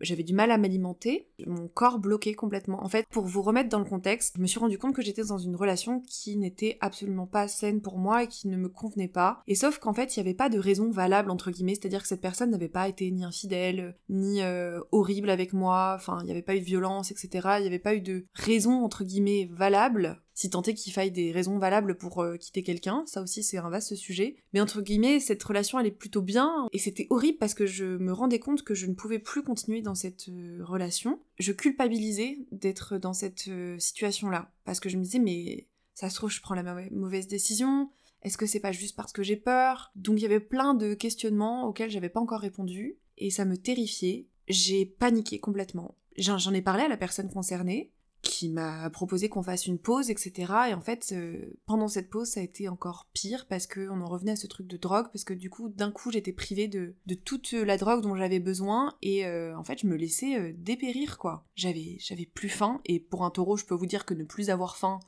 j'avais 0.00 0.22
du 0.22 0.32
mal 0.32 0.50
à 0.50 0.56
m'alimenter, 0.56 1.28
mon 1.46 1.68
corps 1.68 1.98
bloqué 1.98 2.32
complètement. 2.34 2.82
En 2.82 2.88
fait, 2.88 3.06
pour 3.10 3.26
vous 3.26 3.42
remettre 3.42 3.68
dans 3.68 3.78
le 3.78 3.84
contexte, 3.84 4.34
je 4.36 4.40
me 4.40 4.46
suis 4.46 4.58
rendu 4.58 4.78
compte 4.78 4.94
que 4.94 5.02
j'étais 5.02 5.24
dans 5.24 5.36
une 5.36 5.54
relation 5.54 6.00
qui 6.00 6.38
n'était 6.38 6.78
absolument 6.80 7.26
pas 7.26 7.46
saine 7.46 7.82
pour 7.82 7.98
moi 7.98 8.22
et 8.22 8.26
qui 8.26 8.48
ne 8.48 8.56
me 8.56 8.70
convenait 8.70 9.08
pas. 9.08 9.42
Et 9.46 9.54
sauf 9.54 9.78
qu'en 9.78 9.92
fait, 9.92 10.16
il 10.16 10.20
n'y 10.20 10.26
avait 10.26 10.36
pas 10.36 10.48
de 10.48 10.58
raison 10.58 10.90
valable 10.90 11.30
entre 11.30 11.50
guillemets, 11.50 11.74
c'est-à-dire 11.74 12.02
que 12.02 12.08
cette 12.08 12.22
personne 12.22 12.50
n'avait 12.50 12.68
pas 12.68 12.88
été 12.88 13.10
ni 13.10 13.24
infidèle, 13.24 13.94
ni 14.08 14.40
euh, 14.40 14.80
horrible 14.92 15.28
avec 15.28 15.52
moi, 15.52 15.92
enfin, 15.94 16.18
il 16.22 16.24
n'y 16.24 16.30
avait 16.30 16.42
pas 16.42 16.56
eu 16.56 16.60
de 16.60 16.64
violence, 16.64 17.10
etc. 17.10 17.28
Il 17.58 17.62
n'y 17.62 17.66
avait 17.68 17.78
pas 17.78 17.94
eu 17.94 18.00
de 18.00 18.24
raison 18.32 18.82
entre 18.82 19.04
guillemets 19.04 19.50
valable 19.52 20.22
si 20.38 20.50
tant 20.50 20.62
est 20.62 20.74
qu'il 20.74 20.92
faille 20.92 21.10
des 21.10 21.32
raisons 21.32 21.58
valables 21.58 21.96
pour 21.96 22.22
euh, 22.22 22.36
quitter 22.36 22.62
quelqu'un, 22.62 23.02
ça 23.06 23.22
aussi 23.22 23.42
c'est 23.42 23.58
un 23.58 23.70
vaste 23.70 23.96
sujet. 23.96 24.36
Mais 24.52 24.60
entre 24.60 24.82
guillemets, 24.82 25.18
cette 25.18 25.42
relation 25.42 25.80
elle 25.80 25.88
est 25.88 25.90
plutôt 25.90 26.22
bien, 26.22 26.68
et 26.70 26.78
c'était 26.78 27.08
horrible 27.10 27.38
parce 27.38 27.54
que 27.54 27.66
je 27.66 27.84
me 27.96 28.12
rendais 28.12 28.38
compte 28.38 28.62
que 28.62 28.72
je 28.72 28.86
ne 28.86 28.94
pouvais 28.94 29.18
plus 29.18 29.42
continuer 29.42 29.82
dans 29.82 29.96
cette 29.96 30.28
euh, 30.28 30.60
relation. 30.62 31.18
Je 31.40 31.50
culpabilisais 31.50 32.38
d'être 32.52 32.98
dans 32.98 33.14
cette 33.14 33.48
euh, 33.48 33.80
situation-là, 33.80 34.52
parce 34.64 34.78
que 34.78 34.88
je 34.88 34.96
me 34.96 35.02
disais 35.02 35.18
mais 35.18 35.66
ça 35.94 36.08
se 36.08 36.14
trouve 36.14 36.30
je 36.30 36.40
prends 36.40 36.54
la 36.54 36.88
mauvaise 36.92 37.26
décision, 37.26 37.90
est-ce 38.22 38.38
que 38.38 38.46
c'est 38.46 38.60
pas 38.60 38.70
juste 38.70 38.94
parce 38.94 39.12
que 39.12 39.24
j'ai 39.24 39.34
peur? 39.34 39.90
Donc 39.96 40.20
il 40.20 40.22
y 40.22 40.26
avait 40.26 40.38
plein 40.38 40.74
de 40.74 40.94
questionnements 40.94 41.66
auxquels 41.66 41.90
j'avais 41.90 42.10
pas 42.10 42.20
encore 42.20 42.42
répondu, 42.42 42.96
et 43.16 43.30
ça 43.30 43.44
me 43.44 43.56
terrifiait. 43.56 44.28
J'ai 44.46 44.86
paniqué 44.86 45.40
complètement. 45.40 45.96
J'en 46.16 46.54
ai 46.54 46.62
parlé 46.62 46.84
à 46.84 46.88
la 46.88 46.96
personne 46.96 47.28
concernée, 47.28 47.92
qui 48.22 48.48
m'a 48.48 48.90
proposé 48.90 49.28
qu'on 49.28 49.42
fasse 49.42 49.66
une 49.66 49.78
pause, 49.78 50.10
etc. 50.10 50.52
Et 50.70 50.74
en 50.74 50.80
fait, 50.80 51.12
euh, 51.12 51.56
pendant 51.66 51.88
cette 51.88 52.10
pause, 52.10 52.28
ça 52.28 52.40
a 52.40 52.42
été 52.42 52.68
encore 52.68 53.08
pire 53.12 53.46
parce 53.48 53.66
qu'on 53.66 54.00
en 54.00 54.08
revenait 54.08 54.32
à 54.32 54.36
ce 54.36 54.46
truc 54.46 54.66
de 54.66 54.76
drogue, 54.76 55.06
parce 55.12 55.24
que 55.24 55.34
du 55.34 55.50
coup, 55.50 55.68
d'un 55.68 55.92
coup, 55.92 56.10
j'étais 56.10 56.32
privée 56.32 56.68
de, 56.68 56.96
de, 57.06 57.14
toute 57.14 57.52
la 57.52 57.76
drogue 57.76 58.02
dont 58.02 58.16
j'avais 58.16 58.40
besoin, 58.40 58.96
et 59.02 59.26
euh, 59.26 59.56
en 59.56 59.64
fait, 59.64 59.80
je 59.80 59.86
me 59.86 59.96
laissais 59.96 60.38
euh, 60.38 60.52
dépérir, 60.56 61.18
quoi. 61.18 61.44
J'avais, 61.54 61.96
j'avais 62.00 62.26
plus 62.26 62.48
faim, 62.48 62.80
et 62.84 62.98
pour 62.98 63.24
un 63.24 63.30
taureau, 63.30 63.56
je 63.56 63.64
peux 63.64 63.74
vous 63.74 63.86
dire 63.86 64.04
que 64.04 64.14
ne 64.14 64.24
plus 64.24 64.50
avoir 64.50 64.76
faim, 64.76 64.98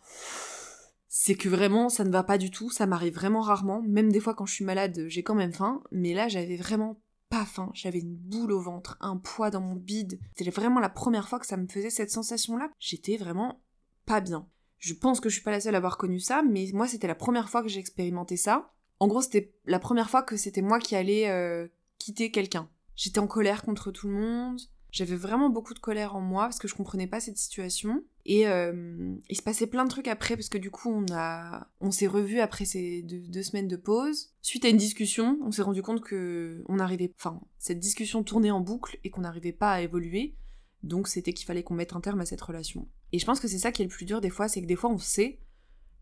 c'est 1.09 1.35
que 1.35 1.49
vraiment, 1.49 1.89
ça 1.89 2.05
ne 2.05 2.11
va 2.11 2.23
pas 2.23 2.39
du 2.39 2.51
tout, 2.51 2.71
ça 2.71 2.87
m'arrive 2.87 3.15
vraiment 3.15 3.41
rarement, 3.41 3.83
même 3.83 4.13
des 4.13 4.21
fois 4.21 4.35
quand 4.35 4.47
je 4.47 4.55
suis 4.55 4.65
malade, 4.65 5.07
j'ai 5.09 5.25
quand 5.25 5.35
même 5.35 5.53
faim, 5.53 5.83
mais 5.91 6.15
là, 6.15 6.29
j'avais 6.29 6.57
vraiment 6.57 7.01
pas 7.31 7.47
faim, 7.47 7.71
j'avais 7.73 8.01
une 8.01 8.17
boule 8.17 8.53
au 8.53 8.61
ventre, 8.61 8.99
un 9.01 9.17
poids 9.17 9.51
dans 9.51 9.61
mon 9.61 9.77
bide. 9.77 10.21
C'était 10.37 10.51
vraiment 10.51 10.81
la 10.81 10.89
première 10.89 11.29
fois 11.29 11.39
que 11.39 11.47
ça 11.47 11.57
me 11.57 11.69
faisait 11.69 11.89
cette 11.89 12.11
sensation-là. 12.11 12.71
J'étais 12.79 13.17
vraiment 13.17 13.63
pas 14.05 14.21
bien. 14.21 14.49
Je 14.79 14.95
pense 14.95 15.21
que 15.21 15.29
je 15.29 15.35
suis 15.35 15.45
pas 15.45 15.53
la 15.53 15.61
seule 15.61 15.75
à 15.75 15.79
avoir 15.79 15.97
connu 15.97 16.19
ça, 16.21 16.43
mais 16.43 16.69
moi 16.75 16.89
c'était 16.89 17.07
la 17.07 17.15
première 17.15 17.49
fois 17.49 17.63
que 17.63 17.69
j'ai 17.69 17.81
expérimenté 17.81 18.37
ça. 18.37 18.73
En 18.99 19.09
gros, 19.09 19.23
c'était 19.23 19.55
la 19.65 19.79
première 19.79 20.11
fois 20.11 20.23
que 20.23 20.37
c'était 20.37 20.61
moi 20.61 20.79
qui 20.79 20.95
allais 20.95 21.31
euh, 21.31 21.69
quitter 21.99 22.31
quelqu'un. 22.31 22.69
J'étais 22.97 23.19
en 23.19 23.27
colère 23.27 23.63
contre 23.63 23.91
tout 23.91 24.09
le 24.09 24.15
monde, 24.15 24.61
j'avais 24.93 25.17
vraiment 25.17 25.51
beaucoup 25.51 25.75
de 25.75 25.79
colère 25.79 26.17
en 26.17 26.21
moi 26.21 26.45
parce 26.45 26.59
que 26.59 26.69
je 26.69 26.75
comprenais 26.75 27.07
pas 27.07 27.21
cette 27.21 27.39
situation. 27.39 28.03
Et 28.27 28.47
euh, 28.47 29.15
il 29.29 29.37
se 29.37 29.43
passait 29.43 29.67
plein 29.67 29.85
de 29.85 29.91
trucs 29.91 30.09
après 30.09 30.37
parce 30.37 30.49
que 30.49 30.59
du 30.59 30.71
coup 30.71 30.91
on 30.91 31.07
a, 31.13 31.69
on 31.81 31.91
s'est 31.91 32.07
revus 32.07 32.41
après 32.41 32.65
ces 32.65 33.03
deux, 33.03 33.43
semaines 33.43 33.69
de 33.69 33.77
pause. 33.77 34.31
Suite 34.43 34.65
à 34.65 34.69
une 34.69 34.77
discussion, 34.77 35.39
on 35.43 35.51
s'est 35.51 35.63
rendu 35.63 35.83
compte 35.83 36.03
que 36.03 36.63
on 36.69 36.79
arrivait, 36.79 37.13
enfin 37.17 37.41
cette 37.59 37.81
discussion 37.81 38.23
tournait 38.23 38.51
en 38.51 38.61
boucle 38.61 38.99
et 39.05 39.11
qu'on 39.11 39.23
n'arrivait 39.23 39.53
pas 39.53 39.73
à 39.73 39.81
évoluer. 39.81 40.35
Donc 40.83 41.09
c'était 41.09 41.33
qu'il 41.33 41.47
fallait 41.47 41.63
qu'on 41.63 41.75
mette 41.75 41.95
un 41.95 42.01
terme 42.01 42.21
à 42.21 42.27
cette 42.27 42.41
relation. 42.41 42.89
Et 43.13 43.19
je 43.19 43.27
pense 43.27 43.41
que 43.41 43.49
c'est 43.49 43.59
ça 43.59 43.73
qui 43.73 43.83
est 43.83 43.87
le 43.87 43.91
plus 43.91 44.07
dur 44.07 44.21
des 44.21 44.31
fois, 44.31 44.49
c'est 44.49 44.61
que 44.61 44.67
des 44.67 44.77
fois 44.77 44.91
on 44.91 44.99
sait 44.99 45.41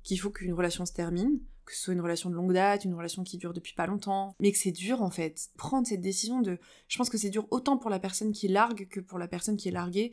qu'il 0.03 0.19
faut 0.19 0.31
qu'une 0.31 0.55
relation 0.55 0.87
se 0.87 0.93
termine, 0.93 1.41
que 1.69 1.75
ce 1.75 1.83
soit 1.83 1.95
une 1.95 2.01
relation 2.01 2.31
de 2.31 2.35
longue 2.35 2.55
date, 2.55 2.87
une 2.87 2.95
relation 2.95 3.23
qui 3.23 3.37
dure 3.37 3.53
depuis 3.53 3.75
pas 3.75 3.87
longtemps, 3.87 4.35
mais 4.41 4.53
que 4.53 4.59
c'est 4.59 4.73
dur 4.73 5.03
en 5.03 5.11
fait. 5.11 5.51
Prendre 5.59 5.87
cette 5.87 6.01
décision 6.01 6.41
de. 6.41 6.59
Je 6.89 6.97
pense 6.97 7.11
que 7.11 7.19
c'est 7.19 7.29
dur 7.29 7.47
autant 7.51 7.77
pour 7.77 7.91
la 7.91 7.99
personne 7.99 8.33
qui 8.33 8.49
largue 8.49 8.89
que 8.89 9.01
pour 9.01 9.19
la 9.19 9.29
personne 9.29 9.57
qui 9.57 9.69
est 9.69 9.73
larguée. 9.73 10.13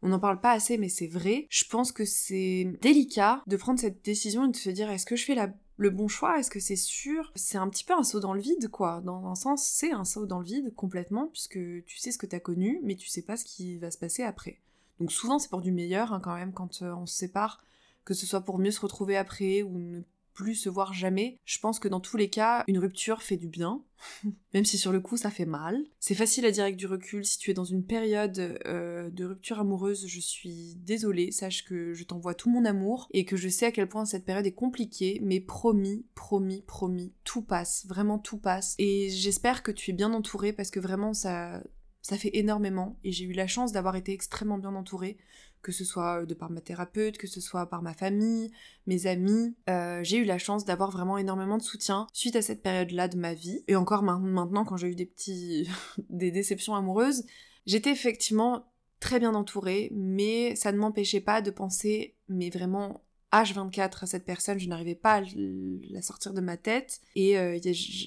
On 0.00 0.08
n'en 0.08 0.18
parle 0.18 0.40
pas 0.40 0.52
assez, 0.52 0.78
mais 0.78 0.88
c'est 0.88 1.06
vrai. 1.06 1.46
Je 1.50 1.64
pense 1.64 1.92
que 1.92 2.04
c'est 2.04 2.72
délicat 2.80 3.42
de 3.46 3.56
prendre 3.56 3.78
cette 3.78 4.02
décision 4.04 4.46
et 4.46 4.50
de 4.50 4.56
se 4.56 4.70
dire 4.70 4.90
est-ce 4.90 5.06
que 5.06 5.16
je 5.16 5.24
fais 5.24 5.36
le 5.76 5.90
bon 5.90 6.08
choix? 6.08 6.38
Est-ce 6.38 6.50
que 6.50 6.60
c'est 6.60 6.76
sûr? 6.76 7.32
C'est 7.34 7.58
un 7.58 7.68
petit 7.68 7.84
peu 7.84 7.92
un 7.92 8.02
saut 8.02 8.20
dans 8.20 8.32
le 8.32 8.40
vide, 8.40 8.68
quoi. 8.68 9.02
Dans 9.02 9.26
un 9.26 9.34
sens, 9.34 9.66
c'est 9.66 9.92
un 9.92 10.04
saut 10.04 10.26
dans 10.26 10.38
le 10.38 10.46
vide 10.46 10.74
complètement, 10.74 11.26
puisque 11.26 11.58
tu 11.84 11.98
sais 11.98 12.12
ce 12.12 12.18
que 12.18 12.26
t'as 12.26 12.40
connu, 12.40 12.80
mais 12.82 12.96
tu 12.96 13.08
sais 13.08 13.22
pas 13.22 13.36
ce 13.36 13.44
qui 13.44 13.76
va 13.76 13.90
se 13.90 13.98
passer 13.98 14.22
après. 14.22 14.58
Donc 15.00 15.12
souvent, 15.12 15.38
c'est 15.38 15.50
pour 15.50 15.60
du 15.60 15.72
meilleur, 15.72 16.12
hein, 16.12 16.20
quand 16.20 16.34
même, 16.34 16.52
quand 16.52 16.82
euh, 16.82 16.94
on 16.94 17.06
se 17.06 17.16
sépare, 17.16 17.64
que 18.04 18.14
ce 18.14 18.26
soit 18.26 18.42
pour 18.42 18.58
mieux 18.58 18.70
se 18.70 18.80
retrouver 18.80 19.16
après 19.16 19.62
ou 19.62 19.78
ne 19.78 20.02
plus 20.34 20.54
se 20.54 20.68
voir 20.68 20.92
jamais. 20.92 21.38
Je 21.44 21.58
pense 21.58 21.78
que 21.78 21.88
dans 21.88 22.00
tous 22.00 22.16
les 22.16 22.28
cas, 22.28 22.64
une 22.66 22.78
rupture 22.78 23.22
fait 23.22 23.36
du 23.36 23.48
bien, 23.48 23.82
même 24.54 24.64
si 24.64 24.76
sur 24.76 24.92
le 24.92 25.00
coup 25.00 25.16
ça 25.16 25.30
fait 25.30 25.46
mal. 25.46 25.82
C'est 26.00 26.14
facile 26.14 26.44
à 26.44 26.50
dire 26.50 26.64
avec 26.64 26.76
du 26.76 26.86
recul. 26.86 27.24
Si 27.24 27.38
tu 27.38 27.50
es 27.50 27.54
dans 27.54 27.64
une 27.64 27.84
période 27.84 28.58
euh, 28.66 29.08
de 29.10 29.24
rupture 29.24 29.60
amoureuse, 29.60 30.06
je 30.06 30.20
suis 30.20 30.74
désolée. 30.76 31.30
Sache 31.30 31.64
que 31.64 31.94
je 31.94 32.04
t'envoie 32.04 32.34
tout 32.34 32.50
mon 32.50 32.64
amour 32.64 33.08
et 33.12 33.24
que 33.24 33.36
je 33.36 33.48
sais 33.48 33.66
à 33.66 33.72
quel 33.72 33.88
point 33.88 34.04
cette 34.04 34.24
période 34.24 34.46
est 34.46 34.52
compliquée, 34.52 35.20
mais 35.22 35.40
promis, 35.40 36.04
promis, 36.14 36.62
promis, 36.62 37.12
tout 37.24 37.42
passe. 37.42 37.86
Vraiment 37.86 38.18
tout 38.18 38.38
passe. 38.38 38.74
Et 38.78 39.08
j'espère 39.10 39.62
que 39.62 39.70
tu 39.70 39.90
es 39.90 39.94
bien 39.94 40.12
entourée 40.12 40.52
parce 40.52 40.70
que 40.70 40.80
vraiment 40.80 41.14
ça 41.14 41.62
ça 42.04 42.18
fait 42.18 42.36
énormément 42.36 42.98
et 43.02 43.12
j'ai 43.12 43.24
eu 43.24 43.32
la 43.32 43.46
chance 43.46 43.72
d'avoir 43.72 43.96
été 43.96 44.12
extrêmement 44.12 44.58
bien 44.58 44.74
entourée 44.74 45.16
que 45.64 45.72
ce 45.72 45.84
soit 45.84 46.22
euh, 46.22 46.26
de 46.26 46.34
par 46.34 46.50
ma 46.50 46.60
thérapeute, 46.60 47.18
que 47.18 47.26
ce 47.26 47.40
soit 47.40 47.66
par 47.66 47.82
ma 47.82 47.94
famille, 47.94 48.52
mes 48.86 49.06
amis. 49.06 49.56
Euh, 49.68 50.04
j'ai 50.04 50.18
eu 50.18 50.24
la 50.24 50.38
chance 50.38 50.64
d'avoir 50.64 50.92
vraiment 50.92 51.18
énormément 51.18 51.58
de 51.58 51.62
soutien 51.62 52.06
suite 52.12 52.36
à 52.36 52.42
cette 52.42 52.62
période-là 52.62 53.08
de 53.08 53.16
ma 53.16 53.34
vie. 53.34 53.64
Et 53.66 53.74
encore 53.74 54.04
maintenant, 54.04 54.64
quand 54.64 54.76
j'ai 54.76 54.88
eu 54.88 54.94
des 54.94 55.06
petits... 55.06 55.68
des 56.10 56.30
déceptions 56.30 56.76
amoureuses, 56.76 57.24
j'étais 57.66 57.90
effectivement 57.90 58.70
très 59.00 59.18
bien 59.18 59.34
entourée, 59.34 59.90
mais 59.92 60.54
ça 60.54 60.70
ne 60.70 60.78
m'empêchait 60.78 61.20
pas 61.20 61.42
de 61.42 61.50
penser, 61.50 62.14
mais 62.28 62.50
vraiment 62.50 63.02
H24 63.42 64.04
à 64.04 64.06
cette 64.06 64.24
personne, 64.24 64.58
je 64.58 64.68
n'arrivais 64.68 64.94
pas 64.94 65.14
à 65.14 65.22
la 65.90 66.02
sortir 66.02 66.32
de 66.32 66.40
ma 66.40 66.56
tête. 66.56 67.00
Et 67.14 67.38
euh, 67.38 67.58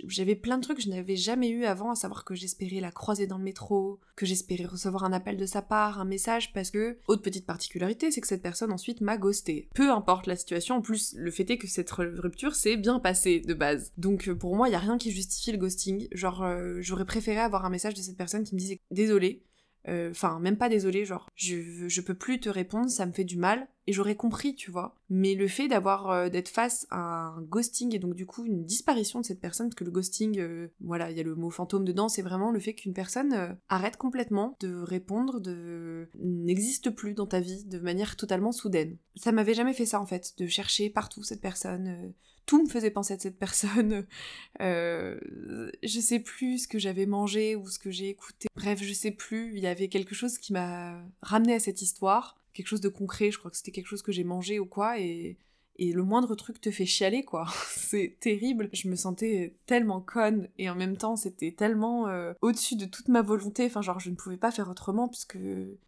j'avais 0.07 0.36
plein 0.36 0.57
de 0.57 0.63
trucs 0.63 0.77
que 0.77 0.84
je 0.84 0.89
n'avais 0.89 1.15
jamais 1.15 1.50
eu 1.50 1.65
avant, 1.65 1.91
à 1.91 1.96
savoir 1.96 2.24
que 2.24 2.36
j'espérais 2.36 2.79
la 2.79 2.91
croiser 2.91 3.27
dans 3.27 3.38
le 3.38 3.43
métro, 3.43 4.00
que 4.15 4.25
j'espérais 4.25 4.65
recevoir 4.65 5.03
un 5.03 5.13
appel 5.13 5.38
de 5.38 5.46
sa 5.46 5.62
part, 5.62 6.00
un 6.00 6.05
message, 6.05 6.53
parce 6.53 6.72
que, 6.72 6.98
autre 7.07 7.22
petite 7.22 7.46
particularité, 7.46 8.12
c'est 8.12 8.22
que 8.22 8.27
cette 8.27 8.41
personne 8.41 8.72
ensuite 8.72 9.01
m'a 9.01 9.17
ghosté. 9.17 9.69
Peu 9.74 9.91
importe 9.91 10.27
la 10.27 10.36
situation, 10.36 10.75
en 10.75 10.81
plus, 10.81 11.13
le 11.17 11.31
fait 11.31 11.50
est 11.50 11.57
que 11.57 11.67
cette 11.67 11.91
rupture 11.91 12.55
s'est 12.55 12.77
bien 12.77 13.00
passée 13.00 13.39
de 13.39 13.53
base. 13.53 13.91
Donc 13.98 14.27
euh, 14.27 14.36
pour 14.36 14.55
moi, 14.55 14.69
il 14.69 14.72
y 14.72 14.75
a 14.75 14.79
rien 14.79 14.98
qui 14.98 15.12
justifie 15.12 15.51
le 15.51 15.57
ghosting. 15.57 16.07
Genre, 16.12 16.43
euh, 16.43 16.77
j'aurais 16.79 17.05
préféré 17.05 17.39
avoir 17.39 17.65
un 17.65 17.69
message 17.69 17.93
de 17.93 18.01
cette 18.01 18.17
personne 18.17 18.43
qui 18.43 18.55
me 18.55 18.60
disait 18.60 18.79
désolé, 18.91 19.43
euh, 19.88 20.12
enfin, 20.12 20.39
même 20.39 20.58
pas 20.58 20.70
désolé, 20.70 21.06
genre, 21.06 21.29
je, 21.36 21.88
je 21.88 22.01
peux 22.01 22.13
plus 22.13 22.39
te 22.39 22.50
répondre, 22.50 22.89
ça 22.89 23.06
me 23.06 23.13
fait 23.13 23.24
du 23.24 23.38
mal, 23.38 23.67
et 23.86 23.94
j'aurais 23.94 24.15
compris, 24.15 24.56
tu 24.56 24.70
vois. 24.70 24.96
Mais 25.10 25.34
le 25.34 25.48
fait 25.48 25.67
d'avoir, 25.67 26.10
euh, 26.10 26.29
d'être 26.29 26.50
face 26.50 26.88
à 26.89 27.27
un 27.27 27.41
ghosting, 27.41 27.96
et 27.96 28.00
donc 28.00 28.15
du 28.15 28.25
coup 28.25 28.46
une 28.46 28.65
disparition 28.65 29.22
de 29.22 29.25
cette 29.25 29.39
personne, 29.39 29.67
parce 29.67 29.75
que 29.75 29.86
le 29.86 29.91
ghosting, 29.91 30.39
euh, 30.39 30.67
voilà, 30.82 31.10
il 31.10 31.17
y 31.17 31.20
a 31.20 31.24
le 31.24 31.36
mot 31.36 31.50
fantôme 31.50 31.86
dedans, 31.86 32.10
c'est 32.10 32.22
vraiment 32.22 32.51
le 32.51 32.60
fait 32.60 32.74
qu'une 32.74 32.94
personne 32.94 33.58
arrête 33.70 33.98
complètement 33.98 34.58
de 34.60 34.75
répondre, 34.75 35.39
de 35.39 36.10
n'existe 36.20 36.89
plus 36.89 37.13
dans 37.13 37.27
ta 37.27 37.39
vie 37.39 37.63
de 37.65 37.79
manière 37.79 38.15
totalement 38.17 38.51
soudaine. 38.51 38.98
Ça 39.15 39.32
m'avait 39.32 39.53
jamais 39.53 39.74
fait 39.74 39.86
ça 39.86 40.01
en 40.01 40.06
fait, 40.06 40.34
de 40.38 40.48
chercher 40.48 40.89
partout 40.89 41.24
cette 41.24 41.41
personne, 41.41 42.13
tout 42.48 42.63
me 42.63 42.70
faisait 42.70 42.89
penser 42.89 43.13
à 43.13 43.20
cette 43.20 43.38
personne. 43.38 44.08
Euh, 44.60 45.20
je 45.84 46.00
sais 46.00 46.20
plus 46.20 46.63
ce 46.63 46.68
que 46.68 46.80
j'avais 46.80 47.06
mangé 47.06 47.56
ou 47.56 47.68
ce 47.70 47.77
que 47.77 47.92
j'ai 47.92 48.10
écouté. 48.10 48.48
Bref, 48.56 48.82
je 48.82 48.92
sais 48.92 49.12
plus. 49.12 49.56
Il 49.56 49.60
y 49.60 49.68
avait 49.68 49.88
quelque 49.88 50.16
chose 50.16 50.39
qui 50.39 50.51
m'a 50.51 51.00
ramené 51.22 51.54
à 51.54 51.60
cette 51.60 51.84
histoire. 51.84 52.39
Quelque 52.54 52.66
chose 52.66 52.82
de 52.82 52.89
concret. 52.89 53.30
Je 53.30 53.38
crois 53.38 53.51
que 53.51 53.58
c'était 53.58 53.72
quelque 53.72 53.86
chose 53.86 54.01
que 54.01 54.12
j'ai 54.12 54.24
mangé 54.24 54.58
ou 54.58 54.66
quoi. 54.66 55.00
Et 55.00 55.38
et 55.77 55.91
le 55.91 56.03
moindre 56.03 56.36
truc 56.36 56.62
te 56.62 56.72
fait 56.72 56.86
chialer 56.86 57.24
quoi. 57.24 57.48
c'est 57.75 58.17
terrible. 58.19 58.69
Je 58.74 58.88
me 58.89 58.96
sentais 58.96 59.55
tellement 59.65 60.01
conne 60.01 60.48
et 60.57 60.69
en 60.69 60.75
même 60.75 60.98
temps 60.98 61.15
c'était 61.15 61.51
tellement 61.51 62.07
euh, 62.07 62.34
au-dessus 62.41 62.75
de 62.75 62.86
toute 62.86 63.07
ma 63.07 63.22
volonté. 63.22 63.65
Enfin 63.65 63.81
genre 63.81 64.00
je 64.00 64.10
ne 64.10 64.15
pouvais 64.15 64.38
pas 64.38 64.51
faire 64.51 64.69
autrement 64.69 65.07
puisque 65.07 65.38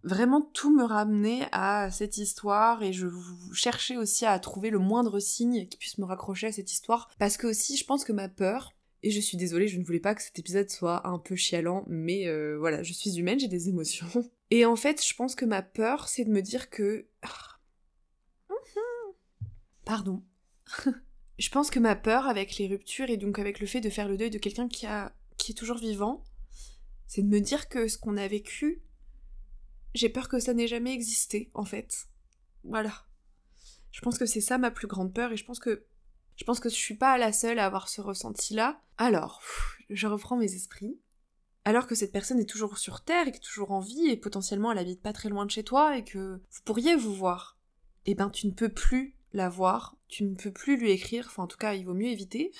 vraiment 0.03 0.41
tout 0.53 0.75
me 0.75 0.83
ramenait 0.83 1.47
à 1.51 1.91
cette 1.91 2.17
histoire 2.17 2.83
et 2.83 2.93
je 2.93 3.07
cherchais 3.53 3.97
aussi 3.97 4.25
à 4.25 4.37
trouver 4.39 4.69
le 4.69 4.79
moindre 4.79 5.19
signe 5.19 5.67
qui 5.67 5.77
puisse 5.77 5.97
me 5.97 6.05
raccrocher 6.05 6.47
à 6.47 6.51
cette 6.51 6.71
histoire 6.71 7.09
parce 7.19 7.37
que 7.37 7.47
aussi 7.47 7.77
je 7.77 7.85
pense 7.85 8.03
que 8.03 8.13
ma 8.13 8.29
peur 8.29 8.73
et 9.01 9.11
je 9.11 9.21
suis 9.21 9.37
désolée, 9.37 9.67
je 9.67 9.79
ne 9.79 9.85
voulais 9.85 9.99
pas 9.99 10.13
que 10.13 10.21
cet 10.21 10.39
épisode 10.39 10.69
soit 10.69 11.07
un 11.07 11.19
peu 11.19 11.35
chialant, 11.35 11.85
mais 11.87 12.27
euh, 12.27 12.57
voilà, 12.59 12.83
je 12.83 12.91
suis 12.93 13.17
humaine, 13.17 13.39
j'ai 13.39 13.47
des 13.47 13.69
émotions. 13.69 14.07
Et 14.51 14.65
en 14.65 14.75
fait, 14.75 15.05
je 15.05 15.15
pense 15.15 15.35
que 15.35 15.45
ma 15.45 15.61
peur, 15.61 16.09
c'est 16.09 16.25
de 16.25 16.31
me 16.31 16.41
dire 16.41 16.69
que 16.69 17.05
ah, 17.21 17.48
Pardon. 19.89 20.21
je 21.39 21.49
pense 21.49 21.71
que 21.71 21.79
ma 21.79 21.95
peur 21.95 22.27
avec 22.27 22.57
les 22.57 22.67
ruptures 22.67 23.09
et 23.09 23.17
donc 23.17 23.39
avec 23.39 23.59
le 23.59 23.65
fait 23.65 23.81
de 23.81 23.89
faire 23.89 24.07
le 24.07 24.17
deuil 24.17 24.29
de 24.29 24.37
quelqu'un 24.37 24.67
qui, 24.67 24.85
a, 24.85 25.15
qui 25.37 25.53
est 25.53 25.55
toujours 25.55 25.79
vivant, 25.79 26.23
c'est 27.07 27.23
de 27.23 27.27
me 27.27 27.39
dire 27.39 27.69
que 27.69 27.87
ce 27.87 27.97
qu'on 27.97 28.15
a 28.15 28.27
vécu, 28.27 28.83
j'ai 29.95 30.09
peur 30.09 30.29
que 30.29 30.39
ça 30.39 30.53
n'ait 30.53 30.67
jamais 30.67 30.93
existé, 30.93 31.49
en 31.55 31.65
fait. 31.65 32.05
Voilà. 32.63 33.03
Je 33.91 34.01
pense 34.01 34.19
que 34.19 34.27
c'est 34.27 34.41
ça 34.41 34.59
ma 34.59 34.69
plus 34.69 34.85
grande 34.85 35.11
peur 35.11 35.31
et 35.31 35.37
je 35.37 35.43
pense 35.43 35.57
que 35.57 35.87
je 36.35 36.43
pense 36.43 36.59
que 36.59 36.69
je 36.69 36.75
suis 36.75 36.93
pas 36.93 37.17
la 37.17 37.33
seule 37.33 37.57
à 37.57 37.65
avoir 37.65 37.89
ce 37.89 38.01
ressenti-là. 38.01 38.79
Alors, 38.99 39.41
je 39.89 40.05
reprends 40.05 40.37
mes 40.37 40.53
esprits. 40.53 40.99
Alors 41.65 41.87
que 41.87 41.95
cette 41.95 42.11
personne 42.11 42.39
est 42.39 42.45
toujours 42.45 42.77
sur 42.77 43.03
Terre 43.03 43.25
et 43.25 43.31
est 43.31 43.43
toujours 43.43 43.71
en 43.71 43.79
vie 43.79 44.07
et 44.07 44.17
potentiellement 44.17 44.71
elle 44.71 44.77
habite 44.77 45.01
pas 45.01 45.13
très 45.13 45.29
loin 45.29 45.47
de 45.47 45.51
chez 45.51 45.63
toi 45.63 45.97
et 45.97 46.03
que 46.03 46.35
vous 46.51 46.61
pourriez 46.63 46.95
vous 46.95 47.15
voir, 47.15 47.57
eh 48.05 48.13
ben 48.13 48.29
tu 48.29 48.45
ne 48.45 48.51
peux 48.51 48.69
plus 48.69 49.15
la 49.33 49.49
voir, 49.49 49.95
tu 50.07 50.23
ne 50.23 50.35
peux 50.35 50.51
plus 50.51 50.77
lui 50.77 50.91
écrire, 50.91 51.25
enfin 51.27 51.43
en 51.43 51.47
tout 51.47 51.57
cas 51.57 51.73
il 51.73 51.85
vaut 51.85 51.93
mieux 51.93 52.09
éviter, 52.09 52.51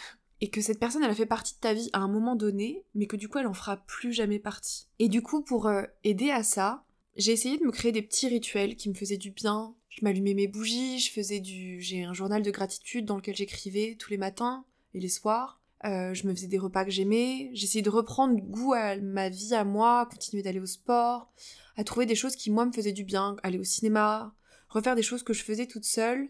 et 0.42 0.50
que 0.50 0.62
cette 0.62 0.80
personne 0.80 1.04
elle 1.04 1.12
a 1.12 1.16
fait 1.16 1.26
partie 1.26 1.56
de 1.56 1.60
ta 1.60 1.74
vie 1.74 1.90
à 1.94 2.00
un 2.00 2.08
moment 2.08 2.36
donné, 2.36 2.84
mais 2.96 3.08
que 3.08 3.16
du 3.16 3.28
coup 3.28 3.38
elle 3.38 3.48
en 3.48 3.54
fera 3.54 3.78
plus 3.78 4.14
jamais 4.14 4.40
partie. 4.40 4.88
Et 5.00 5.10
du 5.10 5.22
coup 5.22 5.42
pour 5.42 5.68
euh, 5.68 5.84
aider 6.04 6.32
à 6.32 6.44
ça, 6.44 6.86
j'ai 7.20 7.34
essayé 7.34 7.58
de 7.58 7.66
me 7.66 7.72
créer 7.72 7.92
des 7.92 8.02
petits 8.02 8.30
rituels 8.30 8.76
qui 8.76 8.90
me 8.90 8.94
faisaient 8.94 9.18
du 9.18 9.32
bien. 9.32 9.76
Je 9.90 10.04
m'allumais 10.04 10.34
mes 10.34 10.48
bougies, 10.48 11.00
je 11.00 11.12
faisais 11.12 11.42
du... 11.42 11.82
J'ai 11.82 12.04
un 12.04 12.14
journal 12.14 12.42
de 12.42 12.52
gratitude 12.52 13.06
dans 13.06 13.18
lequel 13.18 13.36
j'écrivais 13.36 13.98
tous 14.00 14.12
les 14.12 14.18
matins 14.18 14.64
et 14.94 15.02
les 15.02 15.10
soirs. 15.10 15.60
Euh, 15.84 16.14
je 16.14 16.28
me 16.28 16.34
faisais 16.34 16.48
des 16.48 16.58
repas 16.58 16.86
que 16.86 16.92
j'aimais. 16.92 17.50
J'essayais 17.54 17.82
de 17.82 17.90
reprendre 17.90 18.40
goût 18.40 18.74
à 18.74 18.96
ma 18.98 19.28
vie 19.28 19.54
à 19.54 19.66
moi, 19.66 20.08
continuer 20.10 20.44
d'aller 20.44 20.62
au 20.62 20.66
sport, 20.66 21.30
à 21.76 21.84
trouver 21.84 22.06
des 22.06 22.16
choses 22.16 22.38
qui 22.38 22.52
moi 22.52 22.66
me 22.66 22.72
faisaient 22.72 22.94
du 22.94 23.04
bien, 23.04 23.36
aller 23.44 23.60
au 23.60 23.66
cinéma, 23.66 24.34
refaire 24.70 24.96
des 24.96 25.04
choses 25.04 25.24
que 25.24 25.34
je 25.34 25.44
faisais 25.44 25.68
toute 25.68 25.86
seule 25.86 26.30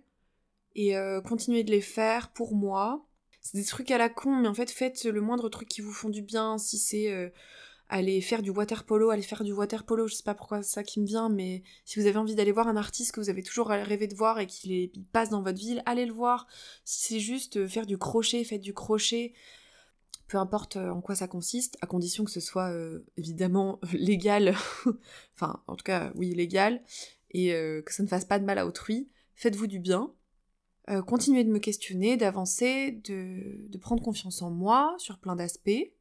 et 0.79 0.95
euh, 0.95 1.19
continuer 1.19 1.65
de 1.65 1.71
les 1.71 1.81
faire 1.81 2.31
pour 2.31 2.55
moi. 2.55 3.05
C'est 3.41 3.57
des 3.57 3.65
trucs 3.65 3.91
à 3.91 3.97
la 3.97 4.07
con, 4.07 4.33
mais 4.33 4.47
en 4.47 4.53
fait, 4.53 4.71
faites 4.71 5.03
le 5.03 5.19
moindre 5.19 5.49
truc 5.49 5.67
qui 5.67 5.81
vous 5.81 5.91
font 5.91 6.07
du 6.07 6.21
bien. 6.21 6.57
Si 6.57 6.77
c'est 6.77 7.11
euh, 7.11 7.29
aller 7.89 8.21
faire 8.21 8.41
du 8.41 8.49
water 8.49 8.85
polo, 8.85 9.09
aller 9.09 9.21
faire 9.21 9.43
du 9.43 9.51
water 9.51 9.83
polo, 9.83 10.07
je 10.07 10.15
sais 10.15 10.23
pas 10.23 10.35
pourquoi 10.35 10.63
c'est 10.63 10.75
ça 10.75 10.83
qui 10.83 11.01
me 11.01 11.05
vient, 11.05 11.27
mais 11.27 11.63
si 11.83 11.99
vous 11.99 12.05
avez 12.05 12.15
envie 12.15 12.33
d'aller 12.33 12.53
voir 12.53 12.69
un 12.69 12.77
artiste 12.77 13.11
que 13.11 13.19
vous 13.19 13.29
avez 13.29 13.43
toujours 13.43 13.67
rêvé 13.67 14.07
de 14.07 14.15
voir 14.15 14.39
et 14.39 14.47
qu'il 14.47 14.89
passe 15.11 15.29
dans 15.29 15.41
votre 15.41 15.59
ville, 15.59 15.83
allez 15.85 16.05
le 16.05 16.13
voir. 16.13 16.47
Si 16.85 17.09
c'est 17.09 17.19
juste 17.19 17.57
euh, 17.57 17.67
faire 17.67 17.85
du 17.85 17.97
crochet, 17.97 18.45
faites 18.45 18.61
du 18.61 18.73
crochet. 18.73 19.33
Peu 20.29 20.37
importe 20.37 20.77
en 20.77 21.01
quoi 21.01 21.15
ça 21.15 21.27
consiste, 21.27 21.77
à 21.81 21.87
condition 21.87 22.23
que 22.23 22.31
ce 22.31 22.39
soit 22.39 22.71
évidemment 23.17 23.79
légal, 23.93 24.55
enfin 25.35 25.61
en 25.65 25.75
tout 25.75 25.83
cas 25.83 26.11
oui 26.13 26.35
légal, 26.35 26.83
et 27.31 27.49
que 27.49 27.91
ça 27.91 28.03
ne 28.03 28.07
fasse 28.07 28.25
pas 28.25 28.37
de 28.37 28.45
mal 28.45 28.59
à 28.59 28.67
autrui. 28.67 29.09
Faites-vous 29.33 29.65
du 29.65 29.79
bien, 29.79 30.13
euh, 30.89 31.03
continuer 31.03 31.43
de 31.43 31.51
me 31.51 31.59
questionner, 31.59 32.17
d'avancer, 32.17 32.91
de, 33.03 33.77
prendre 33.79 34.01
confiance 34.01 34.41
en 34.41 34.49
moi 34.49 34.95
sur 34.97 35.19
plein 35.19 35.35
d'aspects, 35.35 35.91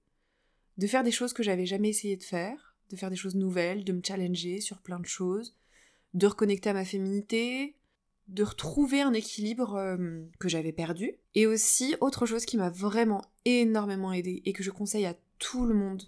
de 0.79 0.87
faire 0.87 1.05
des 1.05 1.11
choses 1.11 1.35
que 1.35 1.43
j'avais 1.43 1.67
jamais 1.67 1.91
essayé 1.91 2.17
de 2.17 2.23
faire, 2.23 2.75
de 2.89 2.97
faire 2.97 3.11
des 3.11 3.17
choses 3.17 3.35
nouvelles, 3.35 3.85
de 3.85 3.93
me 3.93 4.01
challenger 4.03 4.61
sur 4.61 4.79
plein 4.79 4.99
de 4.99 5.07
choses, 5.07 5.57
de 6.15 6.27
reconnecter 6.27 6.71
à 6.71 6.73
ma 6.73 6.87
féminité, 6.87 7.77
de 8.29 8.43
retrouver 8.43 9.03
un 9.03 9.13
équilibre 9.13 9.75
euh, 9.75 10.23
que 10.39 10.49
j'avais 10.49 10.73
perdu. 10.73 11.13
Et 11.35 11.47
aussi, 11.47 11.95
autre 12.01 12.25
chose 12.25 12.47
qui 12.47 12.57
m'a 12.57 12.71
vraiment 12.71 13.23
énormément 13.45 14.13
aidé 14.13 14.41
et 14.47 14.55
que 14.55 14.63
je 14.63 14.71
conseille 14.71 15.07
à 15.07 15.17
tout 15.39 15.67
le 15.67 15.75
monde, 15.75 16.05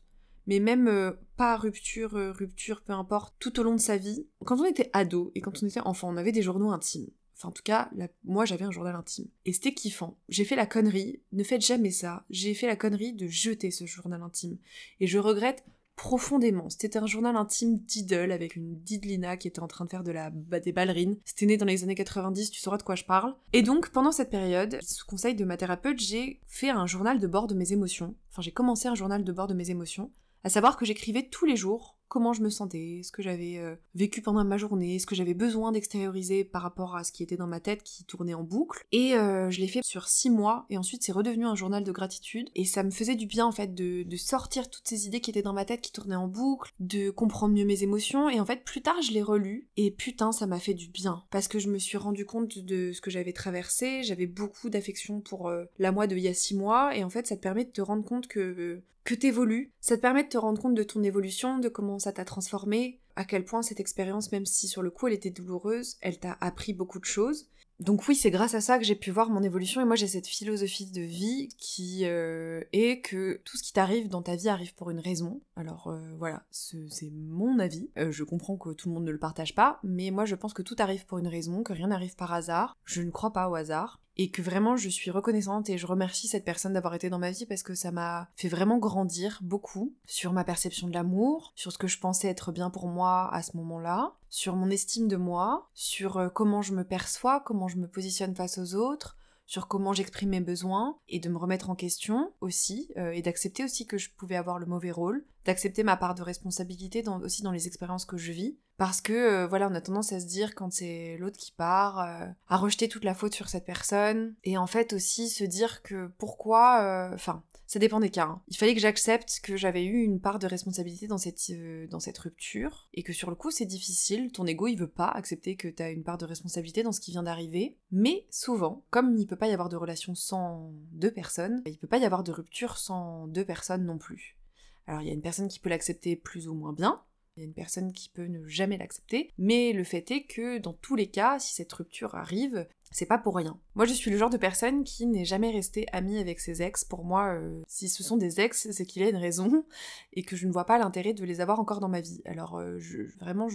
mais 0.46 0.58
même 0.58 0.88
euh, 0.88 1.12
pas 1.36 1.56
rupture, 1.56 2.12
rupture, 2.12 2.80
peu 2.80 2.94
importe, 2.94 3.34
tout 3.38 3.60
au 3.60 3.62
long 3.62 3.74
de 3.74 3.80
sa 3.80 3.98
vie. 3.98 4.26
Quand 4.46 4.58
on 4.58 4.64
était 4.64 4.88
ado 4.94 5.32
et 5.34 5.42
quand 5.42 5.62
on 5.62 5.66
était 5.66 5.80
enfant, 5.80 6.08
on 6.08 6.16
avait 6.16 6.32
des 6.32 6.42
journaux 6.42 6.70
intimes. 6.70 7.10
Enfin, 7.40 7.48
en 7.48 7.52
tout 7.52 7.62
cas, 7.62 7.90
moi 8.22 8.44
j'avais 8.44 8.66
un 8.66 8.70
journal 8.70 8.94
intime. 8.94 9.26
Et 9.46 9.54
c'était 9.54 9.72
kiffant. 9.72 10.18
J'ai 10.28 10.44
fait 10.44 10.56
la 10.56 10.66
connerie, 10.66 11.22
ne 11.32 11.42
faites 11.42 11.64
jamais 11.64 11.90
ça, 11.90 12.26
j'ai 12.28 12.52
fait 12.52 12.66
la 12.66 12.76
connerie 12.76 13.14
de 13.14 13.26
jeter 13.28 13.70
ce 13.70 13.86
journal 13.86 14.22
intime. 14.22 14.58
Et 15.00 15.06
je 15.06 15.18
regrette 15.18 15.64
profondément. 15.96 16.68
C'était 16.68 16.98
un 16.98 17.06
journal 17.06 17.36
intime 17.36 17.78
d'idole 17.78 18.30
avec 18.32 18.56
une 18.56 18.78
Didlina 18.80 19.38
qui 19.38 19.48
était 19.48 19.60
en 19.60 19.68
train 19.68 19.86
de 19.86 19.90
faire 19.90 20.02
de 20.02 20.12
la, 20.12 20.28
bah, 20.28 20.60
des 20.60 20.72
ballerines. 20.72 21.16
C'était 21.24 21.46
né 21.46 21.56
dans 21.56 21.64
les 21.64 21.82
années 21.82 21.94
90, 21.94 22.50
tu 22.50 22.60
sauras 22.60 22.76
de 22.76 22.82
quoi 22.82 22.94
je 22.94 23.04
parle. 23.04 23.34
Et 23.54 23.62
donc, 23.62 23.88
pendant 23.88 24.12
cette 24.12 24.30
période, 24.30 24.78
sous 24.82 25.06
conseil 25.06 25.34
de 25.34 25.44
ma 25.44 25.56
thérapeute, 25.56 25.98
j'ai 25.98 26.40
fait 26.46 26.70
un 26.70 26.86
journal 26.86 27.18
de 27.18 27.26
bord 27.26 27.46
de 27.46 27.54
mes 27.54 27.72
émotions. 27.72 28.14
Enfin, 28.30 28.42
j'ai 28.42 28.52
commencé 28.52 28.86
un 28.88 28.94
journal 28.94 29.24
de 29.24 29.32
bord 29.32 29.46
de 29.46 29.54
mes 29.54 29.70
émotions. 29.70 30.10
À 30.44 30.50
savoir 30.50 30.76
que 30.76 30.84
j'écrivais 30.84 31.28
tous 31.28 31.46
les 31.46 31.56
jours 31.56 31.98
comment 32.10 32.32
je 32.32 32.42
me 32.42 32.50
sentais, 32.50 33.00
ce 33.04 33.12
que 33.12 33.22
j'avais 33.22 33.56
euh, 33.56 33.76
vécu 33.94 34.20
pendant 34.20 34.44
ma 34.44 34.58
journée, 34.58 34.98
ce 34.98 35.06
que 35.06 35.14
j'avais 35.14 35.32
besoin 35.32 35.70
d'extérioriser 35.70 36.44
par 36.44 36.60
rapport 36.60 36.96
à 36.96 37.04
ce 37.04 37.12
qui 37.12 37.22
était 37.22 37.36
dans 37.36 37.46
ma 37.46 37.60
tête 37.60 37.84
qui 37.84 38.04
tournait 38.04 38.34
en 38.34 38.42
boucle. 38.42 38.84
Et 38.90 39.14
euh, 39.14 39.48
je 39.50 39.60
l'ai 39.60 39.68
fait 39.68 39.82
sur 39.84 40.08
six 40.08 40.28
mois 40.28 40.66
et 40.70 40.76
ensuite 40.76 41.04
c'est 41.04 41.12
redevenu 41.12 41.46
un 41.46 41.54
journal 41.54 41.84
de 41.84 41.92
gratitude. 41.92 42.50
Et 42.56 42.64
ça 42.64 42.82
me 42.82 42.90
faisait 42.90 43.14
du 43.14 43.26
bien 43.26 43.46
en 43.46 43.52
fait 43.52 43.74
de, 43.74 44.04
sortir 44.16 44.68
toutes 44.68 44.88
ces 44.88 45.06
idées 45.06 45.20
qui 45.20 45.30
étaient 45.30 45.40
dans 45.40 45.52
ma 45.52 45.64
tête 45.64 45.80
qui 45.80 45.92
tournaient 45.92 46.16
en 46.16 46.26
boucle, 46.26 46.72
de 46.80 47.10
comprendre 47.10 47.54
mieux 47.54 47.64
mes 47.64 47.84
émotions. 47.84 48.28
Et 48.28 48.40
en 48.40 48.44
fait 48.44 48.64
plus 48.64 48.82
tard 48.82 49.00
je 49.02 49.12
l'ai 49.12 49.22
relu 49.22 49.68
et 49.76 49.92
putain 49.92 50.32
ça 50.32 50.46
m'a 50.46 50.58
fait 50.58 50.74
du 50.74 50.88
bien. 50.88 51.22
Parce 51.30 51.46
que 51.46 51.60
je 51.60 51.68
me 51.68 51.78
suis 51.78 51.96
rendu 51.96 52.26
compte 52.26 52.58
de 52.58 52.90
ce 52.92 53.00
que 53.00 53.10
j'avais 53.10 53.32
traversé, 53.32 54.02
j'avais 54.02 54.26
beaucoup 54.26 54.68
d'affection 54.68 55.20
pour 55.20 55.48
euh, 55.48 55.64
la 55.78 55.92
moi 55.92 56.08
de 56.08 56.16
il 56.16 56.24
y 56.24 56.28
a 56.28 56.34
six 56.34 56.56
mois. 56.56 56.96
Et 56.96 57.04
en 57.04 57.08
fait 57.08 57.28
ça 57.28 57.36
te 57.36 57.40
permet 57.40 57.64
de 57.64 57.70
te 57.70 57.80
rendre 57.80 58.04
compte 58.04 58.26
que 58.26 58.82
que 59.04 59.14
t'évolues, 59.14 59.72
ça 59.80 59.96
te 59.96 60.02
permet 60.02 60.24
de 60.24 60.28
te 60.28 60.38
rendre 60.38 60.60
compte 60.60 60.74
de 60.74 60.82
ton 60.82 61.02
évolution, 61.02 61.58
de 61.58 61.68
comment 61.68 61.98
ça 61.98 62.12
t'a 62.12 62.24
transformé, 62.24 63.00
à 63.16 63.24
quel 63.24 63.44
point 63.44 63.62
cette 63.62 63.80
expérience, 63.80 64.32
même 64.32 64.46
si 64.46 64.68
sur 64.68 64.82
le 64.82 64.90
coup 64.90 65.08
elle 65.08 65.14
était 65.14 65.30
douloureuse, 65.30 65.96
elle 66.00 66.18
t'a 66.18 66.36
appris 66.40 66.72
beaucoup 66.72 66.98
de 66.98 67.04
choses. 67.04 67.48
Donc 67.80 68.06
oui, 68.08 68.14
c'est 68.14 68.30
grâce 68.30 68.54
à 68.54 68.60
ça 68.60 68.78
que 68.78 68.84
j'ai 68.84 68.94
pu 68.94 69.10
voir 69.10 69.30
mon 69.30 69.42
évolution 69.42 69.80
et 69.80 69.86
moi 69.86 69.96
j'ai 69.96 70.06
cette 70.06 70.26
philosophie 70.26 70.90
de 70.90 71.00
vie 71.00 71.48
qui 71.56 72.04
euh, 72.04 72.62
est 72.74 73.00
que 73.00 73.40
tout 73.46 73.56
ce 73.56 73.62
qui 73.62 73.72
t'arrive 73.72 74.08
dans 74.08 74.20
ta 74.20 74.36
vie 74.36 74.50
arrive 74.50 74.74
pour 74.74 74.90
une 74.90 74.98
raison. 74.98 75.40
Alors 75.56 75.86
euh, 75.88 75.98
voilà, 76.18 76.44
c'est 76.50 77.10
mon 77.10 77.58
avis. 77.58 77.88
Euh, 77.96 78.12
je 78.12 78.22
comprends 78.22 78.58
que 78.58 78.70
tout 78.74 78.90
le 78.90 78.94
monde 78.94 79.06
ne 79.06 79.10
le 79.10 79.18
partage 79.18 79.54
pas, 79.54 79.80
mais 79.82 80.10
moi 80.10 80.26
je 80.26 80.34
pense 80.34 80.52
que 80.52 80.60
tout 80.60 80.76
arrive 80.78 81.06
pour 81.06 81.18
une 81.18 81.28
raison, 81.28 81.62
que 81.62 81.72
rien 81.72 81.86
n'arrive 81.86 82.16
par 82.16 82.34
hasard. 82.34 82.76
Je 82.84 83.00
ne 83.00 83.10
crois 83.10 83.32
pas 83.32 83.48
au 83.48 83.54
hasard. 83.54 83.98
Et 84.16 84.30
que 84.30 84.42
vraiment 84.42 84.76
je 84.76 84.88
suis 84.88 85.10
reconnaissante 85.10 85.70
et 85.70 85.78
je 85.78 85.86
remercie 85.86 86.28
cette 86.28 86.44
personne 86.44 86.72
d'avoir 86.72 86.94
été 86.94 87.10
dans 87.10 87.18
ma 87.18 87.30
vie 87.30 87.46
parce 87.46 87.62
que 87.62 87.74
ça 87.74 87.90
m'a 87.90 88.28
fait 88.36 88.48
vraiment 88.48 88.78
grandir 88.78 89.38
beaucoup 89.42 89.94
sur 90.06 90.32
ma 90.32 90.44
perception 90.44 90.88
de 90.88 90.94
l'amour, 90.94 91.52
sur 91.54 91.72
ce 91.72 91.78
que 91.78 91.88
je 91.88 91.98
pensais 91.98 92.28
être 92.28 92.52
bien 92.52 92.70
pour 92.70 92.86
moi 92.86 93.32
à 93.32 93.42
ce 93.42 93.56
moment-là, 93.56 94.14
sur 94.28 94.56
mon 94.56 94.70
estime 94.70 95.08
de 95.08 95.16
moi, 95.16 95.68
sur 95.74 96.16
euh, 96.16 96.28
comment 96.28 96.62
je 96.62 96.74
me 96.74 96.84
perçois, 96.84 97.40
comment 97.40 97.68
je 97.68 97.78
me 97.78 97.88
positionne 97.88 98.34
face 98.34 98.58
aux 98.58 98.74
autres, 98.74 99.16
sur 99.46 99.66
comment 99.66 99.92
j'exprime 99.92 100.30
mes 100.30 100.40
besoins 100.40 100.96
et 101.08 101.18
de 101.18 101.28
me 101.28 101.36
remettre 101.36 101.70
en 101.70 101.74
question 101.74 102.32
aussi 102.40 102.92
euh, 102.96 103.10
et 103.10 103.20
d'accepter 103.20 103.64
aussi 103.64 103.84
que 103.84 103.98
je 103.98 104.10
pouvais 104.16 104.36
avoir 104.36 104.60
le 104.60 104.66
mauvais 104.66 104.92
rôle, 104.92 105.24
d'accepter 105.44 105.82
ma 105.82 105.96
part 105.96 106.14
de 106.14 106.22
responsabilité 106.22 107.02
aussi 107.22 107.42
dans 107.42 107.52
les 107.52 107.66
expériences 107.66 108.04
que 108.04 108.16
je 108.16 108.32
vis 108.32 108.58
parce 108.80 109.02
que 109.02 109.12
euh, 109.12 109.46
voilà, 109.46 109.68
on 109.70 109.74
a 109.74 109.82
tendance 109.82 110.10
à 110.14 110.20
se 110.20 110.24
dire 110.24 110.54
quand 110.54 110.72
c'est 110.72 111.18
l'autre 111.18 111.36
qui 111.36 111.52
part, 111.52 112.00
euh, 112.00 112.24
à 112.48 112.56
rejeter 112.56 112.88
toute 112.88 113.04
la 113.04 113.14
faute 113.14 113.34
sur 113.34 113.50
cette 113.50 113.66
personne, 113.66 114.34
et 114.42 114.56
en 114.56 114.66
fait 114.66 114.94
aussi 114.94 115.28
se 115.28 115.44
dire 115.44 115.82
que 115.82 116.10
pourquoi, 116.16 116.80
euh, 116.82 117.14
enfin, 117.14 117.42
ça 117.66 117.78
dépend 117.78 118.00
des 118.00 118.08
cas. 118.08 118.24
Hein. 118.24 118.42
Il 118.48 118.56
fallait 118.56 118.74
que 118.74 118.80
j'accepte 118.80 119.40
que 119.42 119.54
j'avais 119.54 119.84
eu 119.84 120.02
une 120.02 120.18
part 120.18 120.38
de 120.38 120.46
responsabilité 120.46 121.08
dans 121.08 121.18
cette, 121.18 121.52
dans 121.90 122.00
cette 122.00 122.16
rupture, 122.16 122.88
et 122.94 123.02
que 123.02 123.12
sur 123.12 123.28
le 123.28 123.36
coup 123.36 123.50
c'est 123.50 123.66
difficile, 123.66 124.32
ton 124.32 124.46
ego 124.46 124.66
il 124.66 124.76
veut 124.76 124.88
pas 124.88 125.08
accepter 125.08 125.56
que 125.56 125.68
t'as 125.68 125.92
une 125.92 126.02
part 126.02 126.16
de 126.16 126.24
responsabilité 126.24 126.82
dans 126.82 126.92
ce 126.92 127.00
qui 127.00 127.10
vient 127.10 127.24
d'arriver, 127.24 127.76
mais 127.92 128.24
souvent, 128.30 128.82
comme 128.88 129.14
il 129.18 129.26
peut 129.26 129.36
pas 129.36 129.48
y 129.48 129.52
avoir 129.52 129.68
de 129.68 129.76
relation 129.76 130.14
sans 130.14 130.72
deux 130.92 131.12
personnes, 131.12 131.60
il 131.66 131.76
peut 131.76 131.86
pas 131.86 131.98
y 131.98 132.06
avoir 132.06 132.24
de 132.24 132.32
rupture 132.32 132.78
sans 132.78 133.26
deux 133.26 133.44
personnes 133.44 133.84
non 133.84 133.98
plus. 133.98 134.39
Alors 134.86 135.02
il 135.02 135.08
y 135.08 135.10
a 135.10 135.14
une 135.14 135.22
personne 135.22 135.48
qui 135.48 135.60
peut 135.60 135.70
l'accepter 135.70 136.16
plus 136.16 136.48
ou 136.48 136.54
moins 136.54 136.72
bien, 136.72 137.02
il 137.36 137.40
y 137.40 137.42
a 137.42 137.46
une 137.46 137.54
personne 137.54 137.92
qui 137.92 138.08
peut 138.08 138.26
ne 138.26 138.46
jamais 138.46 138.76
l'accepter, 138.76 139.32
mais 139.38 139.72
le 139.72 139.84
fait 139.84 140.10
est 140.10 140.24
que 140.24 140.58
dans 140.58 140.72
tous 140.74 140.96
les 140.96 141.08
cas, 141.08 141.38
si 141.38 141.54
cette 141.54 141.72
rupture 141.72 142.14
arrive, 142.14 142.66
c'est 142.92 143.06
pas 143.06 143.18
pour 143.18 143.36
rien. 143.36 143.58
Moi, 143.76 143.84
je 143.84 143.92
suis 143.92 144.10
le 144.10 144.16
genre 144.16 144.30
de 144.30 144.36
personne 144.36 144.82
qui 144.82 145.06
n'est 145.06 145.24
jamais 145.24 145.50
restée 145.50 145.86
amie 145.92 146.18
avec 146.18 146.40
ses 146.40 146.60
ex. 146.60 146.84
Pour 146.84 147.04
moi, 147.04 147.34
euh, 147.34 147.62
si 147.68 147.88
ce 147.88 148.02
sont 148.02 148.16
des 148.16 148.40
ex, 148.40 148.70
c'est 148.72 148.84
qu'il 148.84 149.02
y 149.02 149.04
a 149.04 149.08
une 149.08 149.16
raison 149.16 149.64
et 150.12 150.22
que 150.22 150.34
je 150.34 150.46
ne 150.46 150.52
vois 150.52 150.64
pas 150.64 150.78
l'intérêt 150.78 151.14
de 151.14 151.24
les 151.24 151.40
avoir 151.40 151.60
encore 151.60 151.78
dans 151.78 151.88
ma 151.88 152.00
vie. 152.00 152.20
Alors, 152.24 152.58
euh, 152.58 152.78
je, 152.78 153.02
vraiment, 153.20 153.48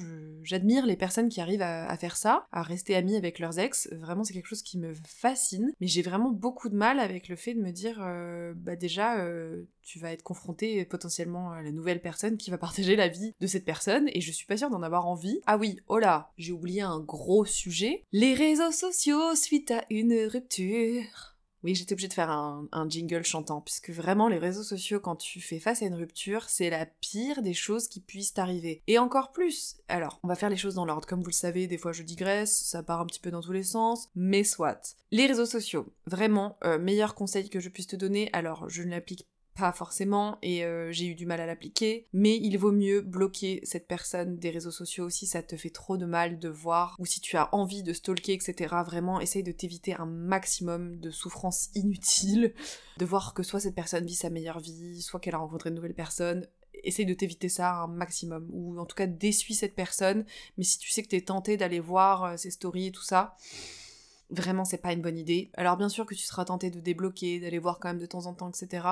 j'admire 0.44 0.86
les 0.86 0.96
personnes 0.96 1.28
qui 1.28 1.42
arrivent 1.42 1.62
à, 1.62 1.96
faire 1.98 2.16
ça, 2.16 2.48
à 2.52 2.64
rester 2.64 2.96
amies 2.96 3.18
avec 3.18 3.40
leurs 3.40 3.60
ex. 3.60 3.90
Vraiment, 3.92 4.24
c'est 4.24 4.34
quelque 4.34 4.48
chose 4.48 4.64
qui 4.64 4.78
me 4.78 4.94
fascine. 5.06 5.74
Mais 5.82 5.88
j'ai 5.88 6.02
vraiment 6.02 6.32
beaucoup 6.32 6.70
de 6.70 6.76
mal 6.76 7.00
avec 7.00 7.28
le 7.28 7.36
fait 7.36 7.54
de 7.54 7.62
me 7.62 7.72
dire, 7.72 8.00
euh, 8.02 8.54
bah 8.56 8.76
déjà, 8.78 9.26
tu 9.82 10.00
vas 10.00 10.12
être 10.12 10.24
confronté 10.24 10.86
potentiellement 10.86 11.52
à 11.52 11.62
la 11.62 11.72
nouvelle 11.72 12.02
personne 12.02 12.38
qui 12.38 12.52
va 12.52 12.58
partager 12.58 12.96
la 12.96 13.08
vie 13.08 13.34
de 13.40 13.48
cette 13.48 13.66
personne 13.66 14.10
et 14.14 14.22
je 14.22 14.32
suis 14.32 14.46
pas 14.46 14.58
sûre 14.58 14.70
d'en 14.70 14.82
avoir 14.82 15.08
envie. 15.08 15.42
Ah 15.46 15.58
oui, 15.58 15.80
oh 15.88 16.00
là, 16.00 16.32
j'ai 16.38 16.52
oublié 16.52 16.82
un 16.82 17.00
gros 17.00 17.46
sujet. 17.46 18.04
Les 18.12 18.34
réseaux 18.34 18.72
sociaux 18.72 19.25
suite 19.34 19.72
à 19.72 19.86
une 19.90 20.14
rupture. 20.26 21.36
Oui, 21.64 21.74
j'étais 21.74 21.94
obligée 21.94 22.10
de 22.10 22.14
faire 22.14 22.30
un, 22.30 22.90
jingle 22.90 23.24
chantant, 23.24 23.60
puisque 23.60 23.90
vraiment 23.90 24.28
les 24.28 24.38
réseaux 24.38 24.62
sociaux, 24.62 25.00
quand 25.00 25.16
tu 25.16 25.42
fais 25.42 25.60
face 25.60 25.82
à 25.82 25.88
une 25.88 25.96
rupture, 25.96 26.48
c'est 26.48 26.70
la 26.70 26.86
pire 26.86 27.42
des 27.42 27.56
choses 27.56 27.88
qui 27.88 28.02
puissent 28.02 28.36
t'arriver. 28.36 28.84
Et 28.86 29.00
encore 29.00 29.32
plus 29.32 29.78
Alors, 29.88 30.20
on 30.22 30.28
va 30.28 30.36
faire 30.36 30.52
les 30.52 30.58
choses 30.58 30.76
dans 30.76 30.86
l'ordre. 30.86 31.08
Comme 31.08 31.22
vous 31.22 31.30
le 31.30 31.34
savez, 31.34 31.66
des 31.66 31.80
fois 31.80 31.92
je 31.92 32.04
digresse, 32.04 32.56
ça 32.66 32.84
part 32.84 33.02
un 33.02 33.08
petit 33.08 33.20
peu 33.20 33.32
dans 33.32 33.42
tous 33.42 33.52
les 33.52 33.64
sens, 33.64 34.10
mais 34.14 34.44
soit. 34.44 34.96
Les 35.10 35.26
réseaux 35.26 35.48
sociaux, 35.48 35.88
vraiment, 36.06 36.60
euh, 36.64 36.78
meilleur 36.78 37.16
conseil 37.16 37.50
que 37.50 37.60
je 37.60 37.70
puisse 37.70 37.88
te 37.88 37.96
donner, 37.96 38.30
alors 38.32 38.70
je 38.70 38.84
ne 38.84 38.92
l'applique 38.92 39.26
pas 39.56 39.72
forcément, 39.72 40.38
et 40.42 40.66
euh, 40.66 40.92
j'ai 40.92 41.06
eu 41.08 41.16
du 41.16 41.26
mal 41.26 41.40
à 41.40 41.46
l'appliquer, 41.46 42.08
mais 42.12 42.36
il 42.36 42.58
vaut 42.58 42.72
mieux 42.74 43.02
bloquer 43.02 43.62
cette 43.64 43.88
personne 43.88 44.38
des 44.38 44.50
réseaux 44.50 44.72
sociaux 44.72 45.10
si 45.10 45.28
ça 45.28 45.42
te 45.42 45.56
fait 45.56 45.70
trop 45.70 45.98
de 45.98 46.06
mal 46.06 46.40
de 46.40 46.50
voir, 46.50 46.96
ou 47.00 47.06
si 47.06 47.22
tu 47.22 47.38
as 47.38 47.54
envie 47.56 47.82
de 47.82 47.94
stalker, 47.94 48.34
etc. 48.34 48.76
Vraiment, 48.86 49.22
essaye 49.22 49.44
de 49.44 49.54
t'éviter 49.54 49.94
un 49.94 50.06
maximum 50.06 51.00
de 51.00 51.10
souffrances 51.10 51.70
inutiles, 51.74 52.54
de 52.98 53.06
voir 53.06 53.34
que 53.34 53.44
soit 53.44 53.62
cette 53.62 53.76
personne 53.76 54.06
vit 54.06 54.16
sa 54.16 54.30
meilleure 54.30 54.60
vie, 54.60 55.02
soit 55.02 55.20
qu'elle 55.20 55.36
a 55.36 55.40
rencontré 55.40 55.70
de 55.70 55.76
nouvelles 55.76 55.94
personnes, 55.94 56.46
essaye 56.84 57.06
de 57.06 57.14
t'éviter 57.14 57.50
ça 57.50 57.76
un 57.76 57.88
maximum, 57.88 58.50
ou 58.52 58.78
en 58.80 58.86
tout 58.86 58.96
cas 58.96 59.08
d'essuie 59.08 59.56
cette 59.56 59.76
personne, 59.76 60.26
mais 60.58 60.66
si 60.66 60.78
tu 60.78 60.90
sais 60.90 61.02
que 61.02 61.08
t'es 61.08 61.22
tenté 61.22 61.56
d'aller 61.56 61.80
voir 61.80 62.24
euh, 62.24 62.38
ses 62.38 62.52
stories 62.52 62.88
et 62.88 62.92
tout 62.92 63.04
ça, 63.04 63.36
Vraiment, 64.32 64.66
c'est 64.66 64.80
pas 64.80 64.92
une 64.92 65.02
bonne 65.02 65.18
idée. 65.18 65.52
Alors 65.54 65.78
bien 65.78 65.90
sûr 65.90 66.06
que 66.06 66.16
tu 66.16 66.24
seras 66.24 66.46
tenté 66.46 66.72
de 66.72 66.80
débloquer, 66.80 67.40
d'aller 67.40 67.60
voir 67.60 67.80
quand 67.80 67.90
même 67.90 68.00
de 68.00 68.08
temps 68.08 68.26
en 68.26 68.34
temps, 68.34 68.50
etc. 68.50 68.88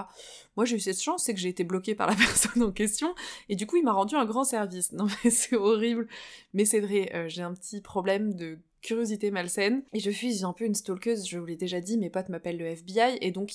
Moi 0.55 0.65
j'ai 0.65 0.75
eu 0.75 0.79
cette 0.79 1.01
chance, 1.01 1.23
c'est 1.23 1.33
que 1.33 1.39
j'ai 1.39 1.49
été 1.49 1.63
bloquée 1.63 1.95
par 1.95 2.07
la 2.07 2.15
personne 2.15 2.61
en 2.61 2.71
question, 2.71 3.15
et 3.49 3.55
du 3.55 3.65
coup 3.65 3.77
il 3.77 3.83
m'a 3.83 3.93
rendu 3.93 4.15
un 4.15 4.25
grand 4.25 4.43
service. 4.43 4.91
Non 4.91 5.07
mais 5.23 5.31
c'est 5.31 5.55
horrible, 5.55 6.07
mais 6.53 6.65
c'est 6.65 6.79
vrai, 6.79 7.11
euh, 7.15 7.29
j'ai 7.29 7.41
un 7.41 7.53
petit 7.53 7.81
problème 7.81 8.35
de 8.35 8.59
curiosité 8.83 9.31
malsaine. 9.31 9.83
Et 9.93 9.99
je 9.99 10.11
suis 10.11 10.43
un 10.45 10.53
peu 10.53 10.65
une 10.65 10.75
stalkeuse, 10.75 11.27
je 11.27 11.39
vous 11.39 11.45
l'ai 11.45 11.55
déjà 11.55 11.81
dit, 11.81 11.97
mes 11.97 12.09
potes 12.09 12.29
m'appellent 12.29 12.57
le 12.57 12.65
FBI, 12.65 13.17
et 13.21 13.31
donc 13.31 13.51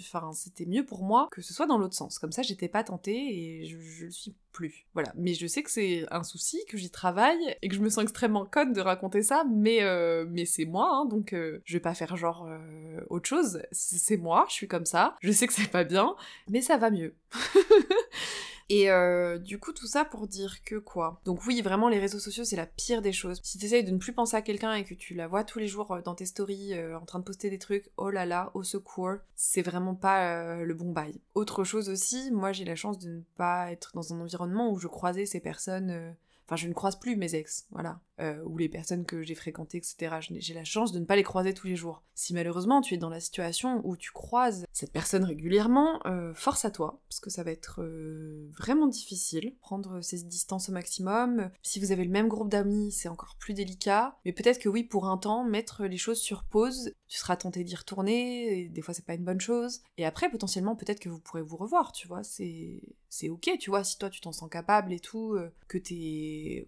enfin, 0.00 0.32
c'était 0.32 0.66
mieux 0.66 0.84
pour 0.84 1.04
moi 1.04 1.28
que 1.30 1.42
ce 1.42 1.54
soit 1.54 1.66
dans 1.66 1.78
l'autre 1.78 1.94
sens. 1.94 2.18
Comme 2.18 2.32
ça, 2.32 2.42
j'étais 2.42 2.68
pas 2.68 2.82
tentée 2.82 3.12
et 3.12 3.66
je, 3.66 3.78
je 3.78 4.06
le 4.06 4.10
suis 4.10 4.34
plus. 4.52 4.86
Voilà. 4.94 5.12
Mais 5.16 5.34
je 5.34 5.46
sais 5.46 5.62
que 5.62 5.70
c'est 5.70 6.04
un 6.10 6.22
souci, 6.22 6.64
que 6.68 6.76
j'y 6.76 6.90
travaille, 6.90 7.56
et 7.62 7.68
que 7.68 7.74
je 7.74 7.80
me 7.80 7.88
sens 7.88 8.02
extrêmement 8.02 8.44
conne 8.44 8.72
de 8.72 8.80
raconter 8.80 9.22
ça, 9.22 9.44
mais, 9.50 9.82
euh, 9.82 10.24
mais 10.28 10.44
c'est 10.44 10.64
moi, 10.64 10.90
hein, 10.92 11.06
donc 11.06 11.32
euh, 11.32 11.60
je 11.64 11.74
vais 11.74 11.80
pas 11.80 11.94
faire 11.94 12.16
genre 12.16 12.46
euh, 12.48 13.00
autre 13.10 13.28
chose. 13.28 13.62
C'est 13.72 14.16
moi, 14.16 14.46
je 14.48 14.54
suis 14.54 14.68
comme 14.68 14.86
ça. 14.86 15.16
Je 15.20 15.32
sais 15.32 15.46
que 15.46 15.52
c'est 15.52 15.70
pas 15.70 15.84
bien, 15.84 16.14
mais 16.48 16.60
ça 16.60 16.76
va 16.76 16.90
mieux. 16.90 17.14
Et 18.74 18.90
euh, 18.90 19.36
du 19.36 19.58
coup, 19.58 19.74
tout 19.74 19.86
ça 19.86 20.06
pour 20.06 20.26
dire 20.26 20.64
que 20.64 20.76
quoi? 20.76 21.20
Donc 21.26 21.44
oui, 21.46 21.60
vraiment, 21.60 21.90
les 21.90 21.98
réseaux 21.98 22.18
sociaux, 22.18 22.44
c'est 22.44 22.56
la 22.56 22.64
pire 22.64 23.02
des 23.02 23.12
choses. 23.12 23.38
Si 23.42 23.58
t'essayes 23.58 23.84
de 23.84 23.90
ne 23.90 23.98
plus 23.98 24.14
penser 24.14 24.34
à 24.34 24.40
quelqu'un 24.40 24.72
et 24.72 24.84
que 24.84 24.94
tu 24.94 25.12
la 25.12 25.28
vois 25.28 25.44
tous 25.44 25.58
les 25.58 25.68
jours 25.68 25.92
euh, 25.92 26.00
dans 26.00 26.14
tes 26.14 26.24
stories 26.24 26.72
euh, 26.72 26.98
en 26.98 27.04
train 27.04 27.18
de 27.18 27.24
poster 27.24 27.50
des 27.50 27.58
trucs, 27.58 27.90
oh 27.98 28.08
là 28.08 28.24
là, 28.24 28.50
au 28.54 28.62
secours, 28.62 29.16
c'est 29.34 29.60
vraiment 29.60 29.94
pas 29.94 30.56
le 30.64 30.72
bon 30.72 30.90
bail. 30.90 31.20
Autre 31.34 31.64
chose 31.64 31.90
aussi, 31.90 32.30
moi 32.30 32.52
j'ai 32.52 32.64
la 32.64 32.74
chance 32.74 32.98
de 32.98 33.10
ne 33.10 33.20
pas 33.36 33.70
être 33.70 33.90
dans 33.92 34.14
un 34.14 34.20
environnement 34.20 34.72
où 34.72 34.78
je 34.78 34.86
croisais 34.86 35.26
ces 35.26 35.40
personnes 35.40 36.14
Enfin, 36.46 36.56
je 36.56 36.68
ne 36.68 36.72
croise 36.72 36.98
plus 36.98 37.16
mes 37.16 37.34
ex, 37.34 37.66
voilà. 37.70 38.00
Euh, 38.20 38.40
ou 38.44 38.56
les 38.56 38.68
personnes 38.68 39.04
que 39.04 39.22
j'ai 39.22 39.34
fréquentées, 39.34 39.78
etc. 39.78 40.18
J'ai 40.20 40.54
la 40.54 40.64
chance 40.64 40.92
de 40.92 41.00
ne 41.00 41.04
pas 41.04 41.16
les 41.16 41.22
croiser 41.22 41.54
tous 41.54 41.66
les 41.66 41.76
jours. 41.76 42.04
Si 42.14 42.34
malheureusement 42.34 42.80
tu 42.80 42.94
es 42.94 42.98
dans 42.98 43.08
la 43.08 43.20
situation 43.20 43.80
où 43.84 43.96
tu 43.96 44.12
croises 44.12 44.64
cette 44.72 44.92
personne 44.92 45.24
régulièrement, 45.24 45.98
euh, 46.06 46.32
force 46.34 46.64
à 46.64 46.70
toi, 46.70 47.00
parce 47.08 47.20
que 47.20 47.30
ça 47.30 47.42
va 47.42 47.50
être 47.50 47.82
euh, 47.82 48.48
vraiment 48.56 48.86
difficile. 48.86 49.56
Prendre 49.60 50.02
ces 50.02 50.22
distances 50.22 50.68
au 50.68 50.72
maximum. 50.72 51.50
Si 51.62 51.80
vous 51.80 51.90
avez 51.90 52.04
le 52.04 52.10
même 52.10 52.28
groupe 52.28 52.50
d'amis, 52.50 52.92
c'est 52.92 53.08
encore 53.08 53.36
plus 53.40 53.54
délicat. 53.54 54.18
Mais 54.24 54.32
peut-être 54.32 54.60
que 54.60 54.68
oui, 54.68 54.84
pour 54.84 55.08
un 55.08 55.16
temps, 55.16 55.42
mettre 55.42 55.84
les 55.84 55.96
choses 55.96 56.20
sur 56.20 56.44
pause, 56.44 56.94
tu 57.08 57.18
seras 57.18 57.36
tenté 57.36 57.64
d'y 57.64 57.74
retourner, 57.74 58.60
et 58.60 58.68
des 58.68 58.82
fois 58.82 58.94
c'est 58.94 59.06
pas 59.06 59.14
une 59.14 59.24
bonne 59.24 59.40
chose. 59.40 59.80
Et 59.96 60.04
après, 60.04 60.30
potentiellement, 60.30 60.76
peut-être 60.76 61.00
que 61.00 61.08
vous 61.08 61.18
pourrez 61.18 61.42
vous 61.42 61.56
revoir, 61.56 61.92
tu 61.92 62.06
vois. 62.06 62.22
C'est 62.22 63.28
ok, 63.28 63.50
tu 63.58 63.70
vois, 63.70 63.84
si 63.84 63.98
toi 63.98 64.10
tu 64.10 64.20
t'en 64.20 64.32
sens 64.32 64.50
capable 64.50 64.92
et 64.92 65.00
tout, 65.00 65.36
que 65.66 65.78
t'es 65.78 65.94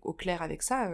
au 0.03 0.12
clair 0.12 0.42
avec 0.42 0.62
ça, 0.62 0.90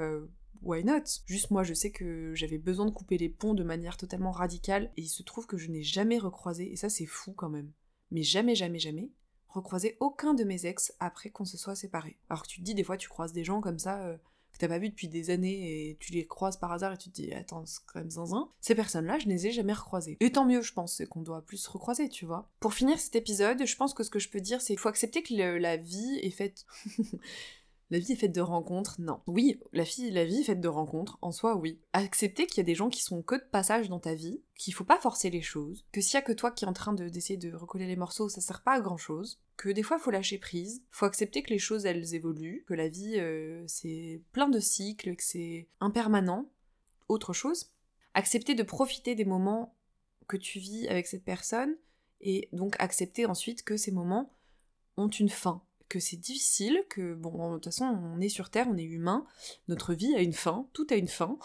why 0.63 0.85
not? 0.85 1.05
Juste 1.27 1.51
moi, 1.51 1.63
je 1.63 1.75
sais 1.75 1.91
que 1.91 2.35
j'avais 2.35 2.59
besoin 2.59 2.87
de 2.87 2.91
couper 2.91 3.19
les 3.19 3.29
ponts 3.29 3.55
de 3.55 3.65
manière 3.65 3.97
totalement 3.97 4.31
radicale, 4.31 4.91
et 4.97 5.03
il 5.03 5.09
se 5.09 5.23
trouve 5.23 5.47
que 5.47 5.57
je 5.57 5.71
n'ai 5.71 5.83
jamais 5.83 6.19
recroisé, 6.19 6.71
et 6.71 6.77
ça 6.77 6.89
c'est 6.89 7.07
fou 7.07 7.33
quand 7.33 7.49
même, 7.49 7.71
mais 8.11 8.23
jamais, 8.23 8.55
jamais, 8.55 8.79
jamais, 8.79 9.11
recroisé 9.49 9.97
aucun 10.01 10.35
de 10.35 10.45
mes 10.45 10.67
ex 10.67 10.95
après 11.01 11.31
qu'on 11.31 11.45
se 11.45 11.57
soit 11.57 11.75
séparés. 11.75 12.19
Alors 12.29 12.43
que 12.43 12.49
tu 12.49 12.61
te 12.61 12.65
dis, 12.65 12.75
des 12.75 12.85
fois, 12.85 12.97
tu 12.97 13.09
croises 13.09 13.33
des 13.33 13.45
gens 13.45 13.61
comme 13.61 13.79
ça, 13.79 14.03
euh, 14.05 14.17
que 14.53 14.59
t'as 14.59 14.69
pas 14.69 14.79
vu 14.79 14.91
depuis 14.91 15.09
des 15.09 15.31
années, 15.31 15.91
et 15.91 15.97
tu 15.99 16.13
les 16.13 16.27
croises 16.27 16.57
par 16.57 16.73
hasard, 16.73 16.93
et 16.93 16.99
tu 16.99 17.09
te 17.11 17.15
dis, 17.15 17.33
attends, 17.33 17.65
c'est 17.67 17.81
quand 17.87 18.01
même 18.01 18.11
zinzin. 18.11 18.51
Ces 18.61 18.75
personnes-là, 18.75 19.19
je 19.19 19.27
ne 19.27 19.33
les 19.33 19.47
ai 19.47 19.53
jamais 19.53 19.73
recroisées. 19.73 20.17
Et 20.21 20.33
tant 20.33 20.45
mieux, 20.45 20.61
je 20.61 20.73
pense, 20.73 20.97
c'est 20.97 21.07
qu'on 21.07 21.23
doit 21.23 21.43
plus 21.43 21.57
se 21.57 21.71
recroiser, 21.71 22.09
tu 22.09 22.27
vois. 22.27 22.51
Pour 22.61 22.75
finir 22.75 22.99
cet 22.99 23.17
épisode, 23.17 23.65
je 23.65 23.77
pense 23.77 23.95
que 23.95 24.03
ce 24.03 24.11
que 24.11 24.19
je 24.19 24.29
peux 24.29 24.41
dire, 24.41 24.61
c'est 24.61 24.75
qu'il 24.75 24.79
faut 24.79 24.89
accepter 24.89 25.23
que 25.23 25.35
la 25.35 25.77
vie 25.77 26.19
est 26.23 26.31
faite... 26.31 26.67
La 27.91 27.99
vie 27.99 28.13
est 28.13 28.17
faite 28.17 28.35
de 28.35 28.41
rencontres, 28.41 29.01
non. 29.01 29.21
Oui, 29.27 29.61
la, 29.73 29.83
vie 29.83 30.41
est 30.41 30.45
faite 30.45 30.61
de 30.61 30.69
rencontres, 30.69 31.19
en 31.23 31.33
soi, 31.33 31.57
oui. 31.57 31.81
Accepter 31.93 32.47
qu'il 32.47 32.59
y 32.59 32.61
a 32.61 32.65
des 32.65 32.77
gens 32.77 32.89
qui 32.89 33.03
sont 33.03 33.21
que 33.23 33.35
de 33.35 33.49
passage 33.51 33.89
dans 33.89 33.99
ta 33.99 34.15
vie, 34.15 34.41
qu'il 34.55 34.75
faut 34.75 34.85
pas 34.85 35.01
forcer 35.01 35.29
les 35.29 35.43
choses, 35.43 35.85
que 35.91 36.01
s'il 36.01 36.15
y 36.15 36.17
a 36.19 36.23
que 36.23 36.33
toi 36.33 36.53
qui 36.53 36.65
es 36.65 36.69
en 36.69 36.73
train 36.73 36.93
d'essayer 36.93 37.37
de, 37.37 37.53
recoller 37.53 37.87
les 37.87 37.97
morceaux, 37.97 38.29
ça 38.29 38.41
sert 38.41 38.63
pas 38.63 38.75
à 38.75 38.81
grand 38.81 38.97
chose, 38.97 39.41
que 39.57 39.69
des 39.69 39.83
fois 39.83 39.99
faut 39.99 40.13
lâcher 40.13 40.39
prise, 40.39 40.85
faut 40.93 41.05
accepter 41.05 41.43
que 41.43 41.51
les 41.51 41.59
choses 41.59 41.85
elles 41.85 42.15
évoluent, 42.15 42.65
que 42.69 42.75
la 42.75 42.89
vie 42.89 43.19
euh, 43.19 43.65
c'est 43.67 44.23
plein 44.31 44.49
de 44.49 44.61
cycles, 44.61 45.17
que 45.17 45.25
c'est 45.25 45.67
impermanent. 45.81 46.49
Autre 47.09 47.33
chose, 47.33 47.73
accepter 48.15 48.55
de 48.55 48.63
profiter 48.63 49.17
des 49.17 49.25
moments 49.25 49.75
que 50.29 50.37
tu 50.37 50.61
vis 50.61 50.87
avec 50.87 51.09
cette 51.09 51.25
personne, 51.25 51.75
et 52.21 52.49
donc 52.53 52.77
accepter 52.79 53.27
ensuite 53.27 53.65
que 53.65 53.77
ces 53.77 53.91
moments 53.91 54.33
ont 54.97 55.09
une 55.09 55.29
fin, 55.29 55.63
que 55.91 56.01
c'est 56.01 56.17
difficile, 56.17 56.83
que 56.89 57.15
bon, 57.15 57.51
de 57.51 57.55
toute 57.57 57.67
façon, 57.67 57.85
on 57.85 58.21
est 58.21 58.31
sur 58.31 58.49
Terre, 58.49 58.69
on 58.71 58.79
est 58.79 58.85
humain, 58.85 59.27
notre 59.69 59.93
vie 59.93 60.15
a 60.15 60.23
une 60.23 60.33
fin, 60.33 60.67
tout 60.73 60.87
a 60.89 60.95
une 60.95 61.09
fin, 61.09 61.37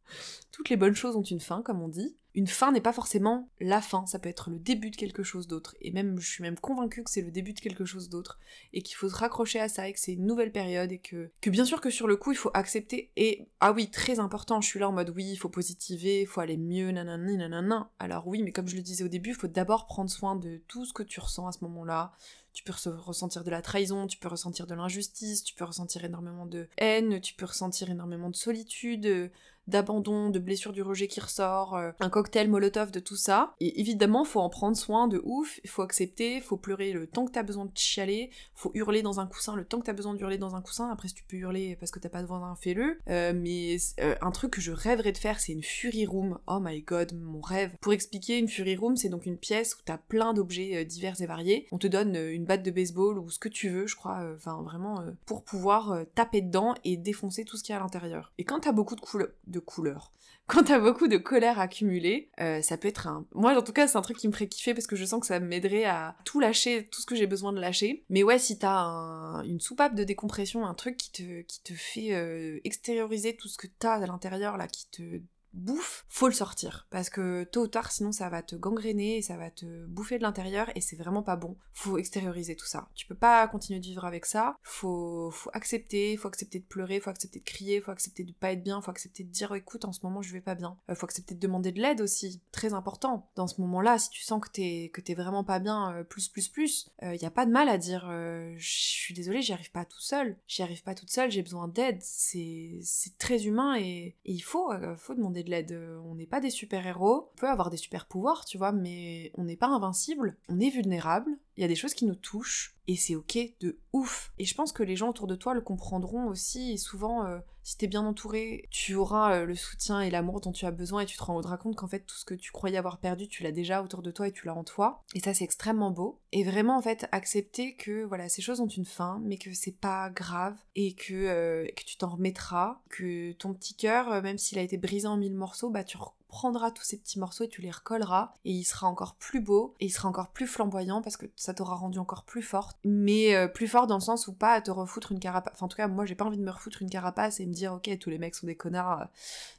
toutes 0.50 0.70
les 0.70 0.76
bonnes 0.76 0.96
choses 0.96 1.14
ont 1.14 1.22
une 1.22 1.38
fin, 1.38 1.62
comme 1.62 1.80
on 1.80 1.88
dit, 1.88 2.16
une 2.34 2.46
fin 2.46 2.70
n'est 2.70 2.80
pas 2.80 2.92
forcément 2.92 3.48
la 3.58 3.80
fin, 3.80 4.06
ça 4.06 4.20
peut 4.20 4.28
être 4.28 4.50
le 4.50 4.58
début 4.58 4.90
de 4.90 4.96
quelque 4.96 5.24
chose 5.24 5.48
d'autre. 5.48 5.74
Et 5.80 5.90
même, 5.90 6.20
je 6.20 6.28
suis 6.28 6.42
même 6.42 6.58
convaincue 6.58 7.02
que 7.02 7.10
c'est 7.10 7.22
le 7.22 7.32
début 7.32 7.54
de 7.54 7.60
quelque 7.60 7.84
chose 7.84 8.08
d'autre, 8.08 8.38
et 8.72 8.82
qu'il 8.82 8.94
faut 8.96 9.08
se 9.08 9.16
raccrocher 9.16 9.58
à 9.58 9.68
ça, 9.68 9.88
et 9.88 9.92
que 9.92 9.98
c'est 9.98 10.12
une 10.12 10.26
nouvelle 10.26 10.52
période, 10.52 10.92
et 10.92 10.98
que, 10.98 11.30
que 11.40 11.50
bien 11.50 11.64
sûr 11.64 11.80
que 11.80 11.90
sur 11.90 12.06
le 12.06 12.16
coup, 12.16 12.30
il 12.30 12.38
faut 12.38 12.50
accepter, 12.54 13.10
et, 13.16 13.48
ah 13.58 13.72
oui, 13.72 13.90
très 13.90 14.20
important, 14.20 14.60
je 14.60 14.68
suis 14.68 14.78
là 14.78 14.88
en 14.88 14.92
mode, 14.92 15.10
oui, 15.10 15.26
il 15.28 15.36
faut 15.36 15.48
positiver, 15.48 16.20
il 16.22 16.26
faut 16.26 16.40
aller 16.40 16.56
mieux, 16.56 16.92
nanani, 16.92 17.36
nanana. 17.36 17.90
Alors 17.98 18.28
oui, 18.28 18.42
mais 18.42 18.52
comme 18.52 18.68
je 18.68 18.76
le 18.76 18.82
disais 18.82 19.04
au 19.04 19.08
début, 19.08 19.30
il 19.30 19.36
faut 19.36 19.48
d'abord 19.48 19.86
prendre 19.86 20.10
soin 20.10 20.36
de 20.36 20.62
tout 20.68 20.84
ce 20.84 20.92
que 20.92 21.02
tu 21.02 21.18
ressens 21.18 21.48
à 21.48 21.52
ce 21.52 21.64
moment-là, 21.64 22.12
tu 22.52 22.64
peux 22.64 22.72
ressentir 22.72 23.44
de 23.44 23.50
la 23.50 23.62
trahison, 23.62 24.06
tu 24.06 24.18
peux 24.18 24.28
ressentir 24.28 24.66
de 24.66 24.74
l'injustice, 24.74 25.44
tu 25.44 25.54
peux 25.54 25.64
ressentir 25.64 26.04
énormément 26.04 26.46
de 26.46 26.68
haine, 26.78 27.20
tu 27.20 27.34
peux 27.34 27.46
ressentir 27.46 27.90
énormément 27.90 28.30
de 28.30 28.36
solitude, 28.36 29.30
d'abandon, 29.70 30.30
de 30.30 30.38
blessure 30.38 30.72
du 30.72 30.82
rejet 30.82 31.08
qui 31.08 31.20
ressort, 31.20 31.76
euh, 31.76 31.92
un 32.00 32.10
cocktail 32.10 32.48
molotov 32.48 32.90
de 32.90 33.00
tout 33.00 33.16
ça. 33.16 33.54
Et 33.60 33.80
évidemment, 33.80 34.24
faut 34.24 34.40
en 34.40 34.50
prendre 34.50 34.76
soin 34.76 35.08
de 35.08 35.20
ouf, 35.24 35.60
il 35.64 35.70
faut 35.70 35.82
accepter, 35.82 36.40
faut 36.40 36.56
pleurer 36.56 36.92
le 36.92 37.06
temps 37.06 37.24
que 37.24 37.32
t'as 37.32 37.42
besoin 37.42 37.64
de 37.64 37.70
chialer, 37.74 38.30
faut 38.54 38.70
hurler 38.74 39.02
dans 39.02 39.20
un 39.20 39.26
coussin 39.26 39.56
le 39.56 39.64
temps 39.64 39.80
que 39.80 39.86
t'as 39.86 39.92
besoin 39.92 40.14
d'hurler 40.14 40.38
dans 40.38 40.54
un 40.54 40.60
coussin. 40.60 40.90
Après, 40.90 41.08
si 41.08 41.14
tu 41.14 41.24
peux 41.24 41.36
hurler 41.36 41.76
parce 41.76 41.90
que 41.90 41.98
t'as 41.98 42.08
pas 42.08 42.22
de 42.22 42.26
voix 42.26 42.40
fais-le. 42.60 42.98
Euh, 43.08 43.32
mais 43.34 43.76
euh, 44.00 44.14
un 44.20 44.30
truc 44.30 44.52
que 44.52 44.60
je 44.60 44.72
rêverais 44.72 45.12
de 45.12 45.18
faire, 45.18 45.40
c'est 45.40 45.52
une 45.52 45.62
Fury 45.62 46.06
Room. 46.06 46.38
Oh 46.46 46.58
my 46.60 46.82
god, 46.82 47.14
mon 47.14 47.40
rêve. 47.40 47.72
Pour 47.80 47.92
expliquer, 47.92 48.38
une 48.38 48.48
Fury 48.48 48.76
Room, 48.76 48.96
c'est 48.96 49.08
donc 49.08 49.26
une 49.26 49.38
pièce 49.38 49.74
où 49.74 49.78
t'as 49.84 49.98
plein 49.98 50.34
d'objets 50.34 50.84
divers 50.84 51.20
et 51.20 51.26
variés. 51.26 51.66
On 51.72 51.78
te 51.78 51.86
donne 51.86 52.16
une 52.16 52.44
batte 52.44 52.62
de 52.62 52.70
baseball 52.70 53.18
ou 53.18 53.30
ce 53.30 53.38
que 53.38 53.48
tu 53.48 53.68
veux, 53.68 53.86
je 53.86 53.96
crois, 53.96 54.20
enfin 54.36 54.60
vraiment, 54.62 55.04
pour 55.26 55.44
pouvoir 55.44 56.04
taper 56.14 56.40
dedans 56.40 56.74
et 56.84 56.96
défoncer 56.96 57.44
tout 57.44 57.56
ce 57.56 57.62
qu'il 57.62 57.72
y 57.72 57.76
a 57.76 57.80
à 57.80 57.82
l'intérieur. 57.82 58.32
Et 58.38 58.44
quand 58.44 58.60
t'as 58.60 58.72
beaucoup 58.72 58.96
de, 58.96 59.00
couleurs 59.00 59.28
de 59.46 59.59
couleur. 59.60 60.12
Quand 60.46 60.64
t'as 60.64 60.80
beaucoup 60.80 61.06
de 61.06 61.16
colère 61.16 61.60
accumulée, 61.60 62.30
euh, 62.40 62.60
ça 62.60 62.76
peut 62.76 62.88
être 62.88 63.06
un... 63.06 63.24
Moi, 63.34 63.56
en 63.56 63.62
tout 63.62 63.72
cas, 63.72 63.86
c'est 63.86 63.96
un 63.96 64.02
truc 64.02 64.16
qui 64.16 64.26
me 64.26 64.32
ferait 64.32 64.48
kiffer 64.48 64.74
parce 64.74 64.88
que 64.88 64.96
je 64.96 65.04
sens 65.04 65.20
que 65.20 65.26
ça 65.26 65.38
m'aiderait 65.38 65.84
à 65.84 66.16
tout 66.24 66.40
lâcher, 66.40 66.88
tout 66.90 67.00
ce 67.00 67.06
que 67.06 67.14
j'ai 67.14 67.28
besoin 67.28 67.52
de 67.52 67.60
lâcher. 67.60 68.04
Mais 68.10 68.24
ouais, 68.24 68.38
si 68.38 68.58
t'as 68.58 69.44
une 69.44 69.60
soupape 69.60 69.94
de 69.94 70.02
décompression, 70.02 70.66
un 70.66 70.74
truc 70.74 70.96
qui 70.96 71.12
te, 71.12 71.42
qui 71.42 71.62
te 71.62 71.72
fait 71.74 72.14
euh, 72.14 72.58
extérioriser 72.64 73.36
tout 73.36 73.46
ce 73.46 73.58
que 73.58 73.68
t'as 73.78 73.94
à 73.94 74.06
l'intérieur, 74.06 74.56
là, 74.56 74.66
qui 74.66 74.88
te 74.90 75.20
bouffe, 75.52 76.04
faut 76.08 76.28
le 76.28 76.34
sortir. 76.34 76.86
Parce 76.90 77.10
que 77.10 77.44
tôt 77.44 77.62
ou 77.62 77.66
tard, 77.68 77.92
sinon 77.92 78.12
ça 78.12 78.28
va 78.28 78.42
te 78.42 78.56
gangréner 78.56 79.18
et 79.18 79.22
ça 79.22 79.36
va 79.36 79.50
te 79.50 79.86
bouffer 79.86 80.18
de 80.18 80.22
l'intérieur 80.22 80.70
et 80.74 80.80
c'est 80.80 80.96
vraiment 80.96 81.22
pas 81.22 81.36
bon. 81.36 81.56
Faut 81.72 81.98
extérioriser 81.98 82.56
tout 82.56 82.66
ça. 82.66 82.88
Tu 82.94 83.06
peux 83.06 83.14
pas 83.14 83.46
continuer 83.48 83.80
de 83.80 83.84
vivre 83.84 84.04
avec 84.04 84.26
ça. 84.26 84.56
Faut, 84.62 85.30
faut 85.30 85.50
accepter, 85.52 86.16
faut 86.16 86.28
accepter 86.28 86.58
de 86.58 86.64
pleurer, 86.64 87.00
faut 87.00 87.10
accepter 87.10 87.40
de 87.40 87.44
crier, 87.44 87.80
faut 87.80 87.90
accepter 87.90 88.24
de 88.24 88.32
pas 88.32 88.52
être 88.52 88.62
bien, 88.62 88.80
faut 88.80 88.90
accepter 88.90 89.24
de 89.24 89.30
dire 89.30 89.52
écoute, 89.54 89.84
en 89.84 89.92
ce 89.92 90.00
moment 90.02 90.22
je 90.22 90.32
vais 90.32 90.40
pas 90.40 90.54
bien. 90.54 90.76
Euh, 90.88 90.94
faut 90.94 91.06
accepter 91.06 91.34
de 91.34 91.40
demander 91.40 91.72
de 91.72 91.80
l'aide 91.80 92.00
aussi. 92.00 92.40
Très 92.52 92.72
important. 92.74 93.28
Dans 93.36 93.46
ce 93.46 93.60
moment-là, 93.60 93.98
si 93.98 94.10
tu 94.10 94.22
sens 94.22 94.40
que 94.40 94.50
t'es, 94.50 94.90
que 94.92 95.00
vraiment 95.14 95.44
pas 95.44 95.58
bien, 95.58 95.92
euh, 95.94 96.04
plus, 96.04 96.28
plus, 96.28 96.48
plus, 96.48 96.90
il 97.02 97.08
euh, 97.08 97.14
y 97.16 97.24
a 97.24 97.30
pas 97.30 97.46
de 97.46 97.50
mal 97.50 97.68
à 97.68 97.78
dire 97.78 98.08
je 98.10 98.68
suis 98.68 99.14
désolée, 99.14 99.42
j'y 99.42 99.52
arrive 99.52 99.70
pas 99.70 99.84
tout 99.84 100.00
seul. 100.00 100.36
J'y 100.46 100.62
arrive 100.62 100.82
pas 100.82 100.94
toute 100.94 101.10
seule, 101.10 101.30
j'ai 101.30 101.42
besoin 101.42 101.68
d'aide. 101.68 101.98
C'est, 102.00 102.78
c'est 102.82 103.16
très 103.18 103.46
humain 103.46 103.76
et, 103.76 104.16
et 104.24 104.32
il 104.32 104.40
faut, 104.40 104.70
faut 104.96 105.14
demander 105.14 105.39
de 105.42 105.50
l'aide. 105.50 105.78
On 106.04 106.14
n'est 106.14 106.26
pas 106.26 106.40
des 106.40 106.50
super-héros. 106.50 107.30
On 107.32 107.36
peut 107.36 107.48
avoir 107.48 107.70
des 107.70 107.76
super-pouvoirs, 107.76 108.44
tu 108.44 108.58
vois, 108.58 108.72
mais 108.72 109.32
on 109.36 109.44
n'est 109.44 109.56
pas 109.56 109.68
invincible. 109.68 110.36
On 110.48 110.60
est 110.60 110.70
vulnérable. 110.70 111.30
Il 111.60 111.62
y 111.62 111.66
a 111.66 111.68
des 111.68 111.76
choses 111.76 111.92
qui 111.92 112.06
nous 112.06 112.14
touchent 112.14 112.74
et 112.88 112.96
c'est 112.96 113.14
ok 113.14 113.38
de 113.60 113.78
ouf. 113.92 114.32
Et 114.38 114.46
je 114.46 114.54
pense 114.54 114.72
que 114.72 114.82
les 114.82 114.96
gens 114.96 115.10
autour 115.10 115.26
de 115.26 115.34
toi 115.34 115.52
le 115.52 115.60
comprendront 115.60 116.26
aussi. 116.26 116.72
Et 116.72 116.78
souvent, 116.78 117.26
euh, 117.26 117.38
si 117.62 117.76
t'es 117.76 117.86
bien 117.86 118.06
entouré, 118.06 118.66
tu 118.70 118.94
auras 118.94 119.34
euh, 119.34 119.44
le 119.44 119.54
soutien 119.54 120.00
et 120.00 120.08
l'amour 120.08 120.40
dont 120.40 120.52
tu 120.52 120.64
as 120.64 120.70
besoin 120.70 121.02
et 121.02 121.04
tu 121.04 121.18
te 121.18 121.22
rendras 121.22 121.58
compte 121.58 121.76
qu'en 121.76 121.86
fait 121.86 122.00
tout 122.00 122.16
ce 122.16 122.24
que 122.24 122.32
tu 122.32 122.50
croyais 122.50 122.78
avoir 122.78 122.96
perdu, 122.96 123.28
tu 123.28 123.42
l'as 123.42 123.52
déjà 123.52 123.82
autour 123.82 124.00
de 124.00 124.10
toi 124.10 124.26
et 124.26 124.32
tu 124.32 124.46
l'as 124.46 124.54
en 124.54 124.64
toi. 124.64 125.04
Et 125.14 125.20
ça 125.20 125.34
c'est 125.34 125.44
extrêmement 125.44 125.90
beau. 125.90 126.18
Et 126.32 126.44
vraiment 126.44 126.78
en 126.78 126.82
fait 126.82 127.06
accepter 127.12 127.74
que 127.74 128.04
voilà 128.04 128.30
ces 128.30 128.40
choses 128.40 128.60
ont 128.60 128.66
une 128.66 128.86
fin, 128.86 129.20
mais 129.22 129.36
que 129.36 129.52
c'est 129.52 129.76
pas 129.76 130.08
grave 130.08 130.56
et 130.76 130.94
que, 130.94 131.12
euh, 131.12 131.66
tu 131.84 131.98
t'en 131.98 132.08
remettras, 132.08 132.80
que 132.88 133.32
ton 133.32 133.52
petit 133.52 133.74
cœur, 133.74 134.22
même 134.22 134.38
s'il 134.38 134.58
a 134.58 134.62
été 134.62 134.78
brisé 134.78 135.06
en 135.06 135.18
mille 135.18 135.34
morceaux, 135.34 135.68
bah 135.68 135.84
tu 135.84 135.98
prendras 136.30 136.70
tous 136.70 136.84
ces 136.84 136.98
petits 136.98 137.18
morceaux 137.18 137.44
et 137.44 137.48
tu 137.48 137.60
les 137.60 137.70
recolleras. 137.70 138.32
Et 138.44 138.52
il 138.52 138.64
sera 138.64 138.86
encore 138.86 139.16
plus 139.16 139.40
beau 139.40 139.74
et 139.80 139.86
il 139.86 139.90
sera 139.90 140.08
encore 140.08 140.30
plus 140.30 140.46
flamboyant 140.46 141.02
parce 141.02 141.16
que 141.16 141.26
ça 141.36 141.52
t'aura 141.52 141.74
rendu 141.74 141.98
encore 141.98 142.24
plus 142.24 142.42
forte. 142.42 142.78
Mais 142.84 143.34
euh, 143.34 143.48
plus 143.48 143.68
fort 143.68 143.86
dans 143.86 143.96
le 143.96 144.00
sens 144.00 144.28
où 144.28 144.32
pas 144.32 144.52
à 144.54 144.60
te 144.60 144.70
refoutre 144.70 145.12
une 145.12 145.20
carapace. 145.20 145.52
Enfin 145.54 145.66
en 145.66 145.68
tout 145.68 145.76
cas 145.76 145.88
moi 145.88 146.06
j'ai 146.06 146.14
pas 146.14 146.24
envie 146.24 146.38
de 146.38 146.42
me 146.42 146.50
refoutre 146.50 146.80
une 146.80 146.90
carapace 146.90 147.40
et 147.40 147.46
me 147.46 147.52
dire 147.52 147.74
ok 147.74 147.98
tous 147.98 148.10
les 148.10 148.18
mecs 148.18 148.34
sont 148.34 148.46
des 148.46 148.56
connards 148.56 149.02
euh, 149.02 149.04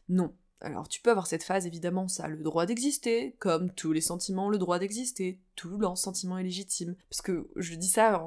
non 0.09 0.33
alors 0.61 0.87
tu 0.87 1.01
peux 1.01 1.09
avoir 1.09 1.27
cette 1.27 1.43
phase, 1.43 1.65
évidemment, 1.65 2.07
ça 2.07 2.25
a 2.25 2.27
le 2.27 2.37
droit 2.37 2.65
d'exister, 2.65 3.35
comme 3.39 3.71
tous 3.71 3.91
les 3.91 4.01
sentiments 4.01 4.49
le 4.49 4.57
droit 4.57 4.79
d'exister, 4.79 5.39
tout 5.55 5.77
le 5.77 5.95
sentiment 5.95 6.37
est 6.37 6.43
légitime. 6.43 6.95
Parce 7.09 7.21
que 7.21 7.49
je 7.55 7.75
dis 7.75 7.87
ça 7.87 8.23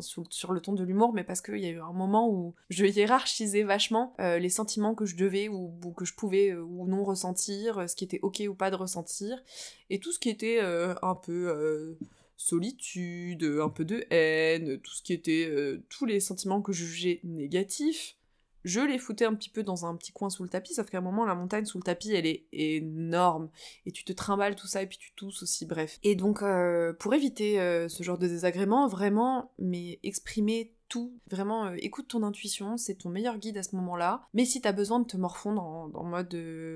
sur, 0.00 0.52
le 0.52 0.60
ton 0.60 0.72
de 0.74 0.84
l'humour, 0.84 1.12
mais 1.12 1.24
parce 1.24 1.40
qu'il 1.40 1.58
y 1.58 1.66
a 1.66 1.70
eu 1.70 1.80
un 1.80 1.92
moment 1.92 2.30
où 2.30 2.54
je 2.68 2.84
hiérarchisais 2.84 3.62
vachement 3.62 4.14
euh, 4.20 4.38
les 4.38 4.50
sentiments 4.50 4.94
que 4.94 5.06
je 5.06 5.16
devais 5.16 5.48
ou, 5.48 5.72
que 5.96 6.04
je 6.04 6.14
pouvais 6.14 6.50
euh, 6.50 6.62
ou 6.62 6.86
non 6.86 7.04
ressentir, 7.04 7.78
euh, 7.78 7.86
ce 7.86 7.96
qui 7.96 8.04
était 8.04 8.20
ok 8.22 8.42
ou 8.48 8.54
pas 8.54 8.70
de 8.70 8.76
ressentir, 8.76 9.42
et 9.88 9.98
tout 9.98 10.12
ce 10.12 10.18
qui 10.18 10.28
était 10.28 10.60
un 10.60 11.14
peu 11.14 11.96
solitude, 12.36 13.44
un 13.44 13.68
peu 13.68 13.84
de 13.84 14.04
haine, 14.10 14.78
tout 14.78 14.92
ce 14.92 15.02
qui 15.02 15.12
était 15.12 15.50
tous 15.88 16.06
les 16.06 16.20
sentiments 16.20 16.62
que 16.62 16.72
je 16.72 16.84
jugeais 16.84 17.20
négatifs 17.24 18.16
je 18.64 18.80
les 18.80 18.98
foutais 18.98 19.24
un 19.24 19.34
petit 19.34 19.50
peu 19.50 19.62
dans 19.62 19.86
un 19.86 19.96
petit 19.96 20.12
coin 20.12 20.30
sous 20.30 20.42
le 20.42 20.48
tapis, 20.48 20.74
sauf 20.74 20.88
qu'à 20.90 20.98
un 20.98 21.02
moment, 21.02 21.24
la 21.24 21.34
montagne 21.34 21.64
sous 21.64 21.78
le 21.78 21.82
tapis, 21.82 22.12
elle 22.12 22.26
est 22.26 22.46
énorme. 22.52 23.50
Et 23.86 23.92
tu 23.92 24.04
te 24.04 24.12
trimbales 24.12 24.56
tout 24.56 24.66
ça, 24.66 24.82
et 24.82 24.86
puis 24.86 24.98
tu 24.98 25.12
tousses 25.14 25.42
aussi, 25.42 25.66
bref. 25.66 25.98
Et 26.02 26.14
donc, 26.14 26.42
euh, 26.42 26.92
pour 26.94 27.14
éviter 27.14 27.60
euh, 27.60 27.88
ce 27.88 28.02
genre 28.02 28.18
de 28.18 28.28
désagrément, 28.28 28.86
vraiment, 28.86 29.52
mais 29.58 29.98
exprimer 30.02 30.74
tout. 30.88 31.18
Vraiment, 31.30 31.66
euh, 31.66 31.76
écoute 31.78 32.08
ton 32.08 32.22
intuition, 32.22 32.76
c'est 32.76 32.96
ton 32.96 33.08
meilleur 33.08 33.38
guide 33.38 33.58
à 33.58 33.62
ce 33.62 33.76
moment-là. 33.76 34.26
Mais 34.34 34.44
si 34.44 34.60
t'as 34.60 34.72
besoin 34.72 35.00
de 35.00 35.06
te 35.06 35.16
morfondre 35.16 35.62
en, 35.62 36.04
mode 36.04 36.34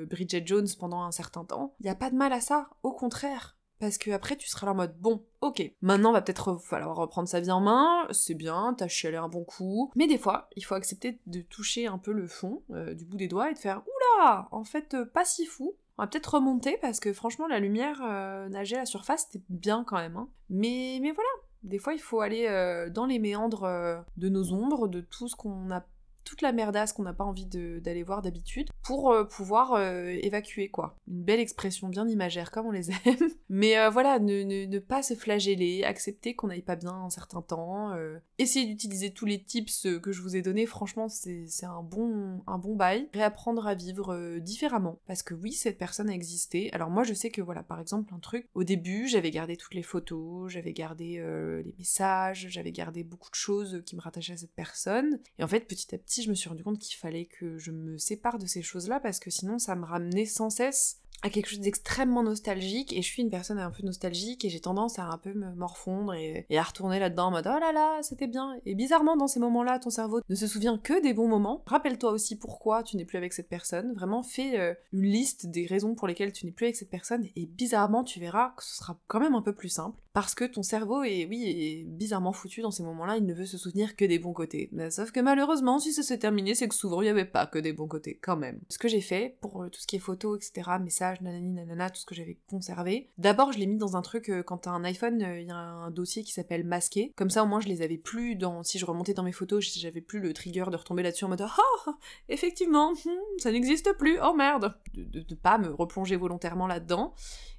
Bridget 0.09 0.47
Jones 0.47 0.69
pendant 0.79 1.03
un 1.03 1.13
certain 1.13 1.45
temps, 1.45 1.75
y 1.81 1.89
a 1.89 1.95
pas 1.95 2.11
de 2.11 2.17
mal 2.17 2.33
à 2.33 2.41
ça. 2.41 2.71
Au 2.83 2.93
contraire, 2.93 3.57
parce 3.79 3.99
que 3.99 4.11
après 4.11 4.37
tu 4.37 4.49
seras 4.49 4.67
là 4.67 4.73
en 4.73 4.77
mode 4.77 4.97
bon, 4.99 5.25
ok, 5.41 5.63
maintenant 5.83 6.13
va 6.13 6.23
peut-être 6.23 6.57
falloir 6.57 6.97
reprendre 6.97 7.29
sa 7.29 7.41
vie 7.41 7.51
en 7.51 7.61
main, 7.61 8.07
c'est 8.11 8.35
bien, 8.35 8.75
t'as 8.77 8.89
chialé 8.89 9.17
un 9.17 9.29
bon 9.29 9.45
coup, 9.45 9.91
mais 9.97 10.07
des 10.07 10.19
fois 10.19 10.49
il 10.57 10.65
faut 10.65 10.75
accepter 10.75 11.21
de 11.27 11.41
toucher 11.41 11.87
un 11.87 11.99
peu 11.99 12.13
le 12.13 12.27
fond 12.27 12.63
euh, 12.71 12.95
du 12.95 13.05
bout 13.05 13.17
des 13.17 13.29
doigts 13.29 13.51
et 13.51 13.55
de 13.55 13.59
faire 13.59 13.83
oula, 13.83 14.49
en 14.51 14.65
fait 14.65 14.95
euh, 14.95 15.05
pas 15.05 15.25
si 15.25 15.47
fou. 15.47 15.75
On 15.97 16.03
va 16.03 16.09
peut-être 16.09 16.35
remonter 16.35 16.77
parce 16.81 16.99
que 16.99 17.13
franchement 17.13 17.47
la 17.47 17.61
lumière 17.61 18.01
euh, 18.03 18.49
nager 18.49 18.77
à 18.77 18.81
la 18.81 18.87
surface 18.87 19.27
c'était 19.31 19.45
bien 19.49 19.85
quand 19.85 19.97
même. 19.97 20.17
Hein. 20.17 20.29
Mais, 20.51 20.99
mais 21.01 21.13
voilà, 21.13 21.31
des 21.63 21.79
fois 21.79 21.95
il 21.95 22.01
faut 22.01 22.21
aller 22.21 22.49
dans 22.93 23.07
les 23.07 23.19
méandres 23.21 24.05
de 24.17 24.29
nos 24.29 24.53
ombres, 24.53 24.89
de 24.89 25.01
tout 25.01 25.29
ce 25.29 25.37
qu'on 25.37 25.71
a 25.71 25.85
toute 26.25 26.43
la 26.43 26.53
merdasse 26.53 26.93
qu'on 26.93 27.03
n'a 27.03 27.13
pas 27.13 27.25
envie 27.25 27.47
d'aller 27.47 28.03
voir 28.03 28.23
d'habitude 28.23 28.69
pour 28.83 29.13
euh, 29.13 29.25
pouvoir 29.25 29.75
euh, 29.75 30.09
évacuer 30.23 30.69
quoi. 30.69 30.97
Une 31.07 31.23
belle 31.23 31.41
expression 31.41 31.89
bien 31.89 32.09
imagère 32.09 32.51
comme 32.51 32.67
on 32.67 32.71
les 32.71 32.91
aime. 33.07 33.31
Mais 33.49 33.79
euh, 33.79 33.91
voilà, 33.91 34.19
ne, 34.19 34.79
pas 34.79 35.03
se 35.03 35.15
flageller, 35.15 35.85
accepter 35.85 36.35
qu'on 36.35 36.49
n'aille 36.49 36.63
pas 36.63 36.77
bien 36.77 36.93
un 36.93 37.11
certain 37.11 37.43
temps, 37.43 37.93
essayer 38.39 38.67
d'utiliser 38.67 39.13
tous 39.13 39.27
les 39.27 39.43
tips 39.43 39.87
que 40.03 40.13
je 40.13 40.21
vous 40.21 40.37
ai 40.37 40.43
donnés, 40.43 40.67
franchement 40.67 41.09
c'est 41.09 41.47
un 41.65 41.83
bon, 41.83 42.43
un 42.47 42.59
bon 42.59 42.75
bail. 42.75 43.09
Réapprendre 43.15 43.67
à 43.67 43.75
vivre 43.75 44.39
différemment. 44.39 44.99
Parce 45.07 45.23
que 45.23 45.35
oui, 45.35 45.53
cette 45.53 45.79
personne 45.79 46.11
a 46.11 46.15
existé. 46.15 46.71
Alors 46.73 46.91
moi 46.91 47.05
je 47.05 47.15
sais 47.15 47.31
que 47.31 47.41
voilà, 47.43 47.63
par 47.63 47.81
exemple 47.81 48.13
un 48.15 48.19
truc, 48.19 48.49
au 48.55 48.65
début 48.65 49.09
j'avais 49.09 49.31
gardé 49.31 49.57
toutes 49.57 49.75
les 49.75 49.83
photos, 49.83 50.51
j'avais 50.51 50.73
gardé 50.73 51.23
les 51.65 51.75
messages, 51.79 52.47
j'avais 52.51 52.73
gardé 52.73 53.05
beaucoup 53.05 53.31
de 53.31 53.37
choses 53.37 53.83
qui 53.87 53.97
me 53.97 54.01
rattachaient 54.01 54.35
à 54.35 54.39
cette 54.39 54.55
personne. 54.55 55.21
Et 55.39 55.45
en 55.45 55.49
fait 55.49 55.61
petit 55.61 55.95
à 55.95 55.99
petit 55.99 56.14
je 56.23 56.31
me 56.31 56.35
suis 56.35 56.49
rendu 56.49 56.63
compte 56.63 56.79
qu'il 56.79 56.97
fallait 56.97 57.27
que 57.27 57.59
je 57.59 57.71
me 57.71 57.99
sépare 57.99 58.39
de 58.39 58.47
ces 58.47 58.63
choses-là 58.63 59.01
parce 59.01 59.19
que 59.19 59.31
sinon 59.31 59.59
ça 59.59 59.75
me 59.75 59.85
ramenait 59.85 60.27
sans 60.27 60.51
cesse 60.51 61.01
à 61.25 61.31
quelque 61.31 61.49
chose 61.49 61.61
d'extrêmement 61.61 62.23
nostalgique 62.23 62.93
et 62.93 63.01
je 63.01 63.09
suis 63.09 63.23
une 63.23 63.31
personne 63.31 63.59
un 63.59 63.71
peu 63.71 63.83
nostalgique 63.83 64.45
et 64.45 64.51
j'ai 64.51 64.61
tendance 64.61 64.99
à 64.99 65.05
un 65.05 65.17
peu 65.17 65.33
me 65.33 65.55
morfondre 65.55 66.13
et, 66.13 66.47
à 66.55 66.63
retourner 66.63 66.99
là-dedans 67.01 67.29
en 67.29 67.31
mode 67.31 67.47
oh 67.51 67.59
là 67.59 67.73
là 67.73 67.99
c'était 68.03 68.27
bien. 68.27 68.55
Et 68.67 68.75
bizarrement 68.75 69.17
dans 69.17 69.27
ces 69.27 69.41
moments-là 69.41 69.79
ton 69.79 69.89
cerveau 69.89 70.21
ne 70.29 70.35
se 70.35 70.47
souvient 70.47 70.77
que 70.77 71.03
des 71.03 71.15
bons 71.15 71.27
moments. 71.27 71.63
Rappelle-toi 71.67 72.11
aussi 72.11 72.37
pourquoi 72.37 72.83
tu 72.83 72.99
n'es 72.99 73.07
plus 73.07 73.17
avec 73.17 73.33
cette 73.33 73.49
personne. 73.49 73.95
Vraiment 73.95 74.23
fais 74.23 74.61
euh, 74.61 74.75
une 74.93 75.05
liste 75.05 75.47
des 75.47 75.65
raisons 75.65 75.95
pour 75.95 76.07
lesquelles 76.09 76.33
tu 76.33 76.45
n'es 76.45 76.53
plus 76.53 76.67
avec 76.67 76.77
cette 76.77 76.91
personne 76.91 77.27
et 77.35 77.47
bizarrement 77.47 78.05
tu 78.05 78.21
verras 78.21 78.53
que 78.59 78.63
ce 78.63 78.77
sera 78.77 79.01
quand 79.07 79.21
même 79.21 79.35
un 79.35 79.43
peu 79.43 79.55
plus 79.55 79.71
simple 79.71 79.99
parce 80.13 80.35
que 80.35 80.45
ton 80.45 80.63
cerveau 80.63 81.05
est 81.05 81.25
oui 81.25 81.45
est 81.47 81.85
bizarrement 81.85 82.35
foutu 82.35 82.61
dans 82.61 82.71
ces 82.71 82.83
moments-là. 82.83 83.17
Il 83.17 83.25
ne 83.25 83.33
veut 83.33 83.47
se 83.47 83.57
souvenir 83.57 83.97
que 83.97 84.05
des 84.05 84.19
bons 84.19 84.35
côtés. 84.35 84.71
Sauf 84.91 85.11
que 85.11 85.21
malheureusement 85.21 85.79
si 85.79 85.95
ça 85.95 86.03
s'est 86.03 86.19
terminé 86.19 86.55
c'est 86.55 86.69
que 86.69 86.75
souvent 86.75 87.01
il 87.01 87.05
n'y 87.07 87.11
avait 87.11 87.25
pas 87.25 87.47
que 87.47 87.59
des 87.59 87.73
bons 87.73 87.89
côtés 87.89 88.19
quand 88.23 88.37
même. 88.37 88.61
Ce 88.69 88.77
que 88.77 88.89
j'ai 88.89 89.01
fait 89.01 89.39
pour 89.41 89.63
euh, 89.63 89.71
tout 89.71 89.81
ce 89.81 89.87
qui 89.87 89.97
est 89.97 90.01
photo 90.01 90.37
etc 90.37 90.73
messages 90.83 91.14
nanani, 91.23 91.51
nanana, 91.51 91.91
tout 91.91 92.01
ce 92.01 92.07
que 92.07 92.15
j'avais 92.15 92.39
conservé. 92.49 93.11
D'abord, 93.19 93.53
je 93.53 93.59
l'ai 93.59 93.67
mis 93.67 93.77
dans 93.77 93.97
un 93.97 94.03
truc, 94.03 94.29
euh, 94.29 94.43
quand 94.43 94.59
t'as 94.59 94.71
un 94.71 94.85
iPhone, 94.85 95.23
euh, 95.23 95.41
il 95.41 95.49
y 95.49 95.51
a 95.51 95.57
un 95.57 95.91
dossier 95.91 96.23
qui 96.25 96.33
s'appelle 96.33 96.65
masqué. 96.65 97.13
Comme 97.17 97.31
ça, 97.31 97.43
au 97.43 97.47
moins, 97.47 97.61
je 97.61 97.69
les 97.69 97.83
avais 97.83 97.99
plus 97.99 98.37
dans. 98.37 98.63
Si 98.63 98.79
je 98.79 98.87
remontais 98.87 99.15
dans 99.15 99.23
mes 99.23 99.33
photos, 99.33 99.65
j'avais 99.79 100.01
plus 100.01 100.21
le 100.21 100.33
trigger 100.33 100.65
de 100.71 100.77
retomber 100.77 101.03
là-dessus 101.03 101.25
en 101.25 101.29
mode 101.29 101.47
Oh, 101.87 101.91
effectivement, 102.29 102.93
hmm, 102.93 103.39
ça 103.39 103.53
n'existe 103.53 103.93
plus, 103.95 104.19
oh 104.23 104.35
merde 104.35 104.75
De 104.95 105.25
ne 105.29 105.35
pas 105.35 105.59
me 105.59 105.69
replonger 105.69 106.17
volontairement 106.17 106.67
là-dedans. 106.67 107.15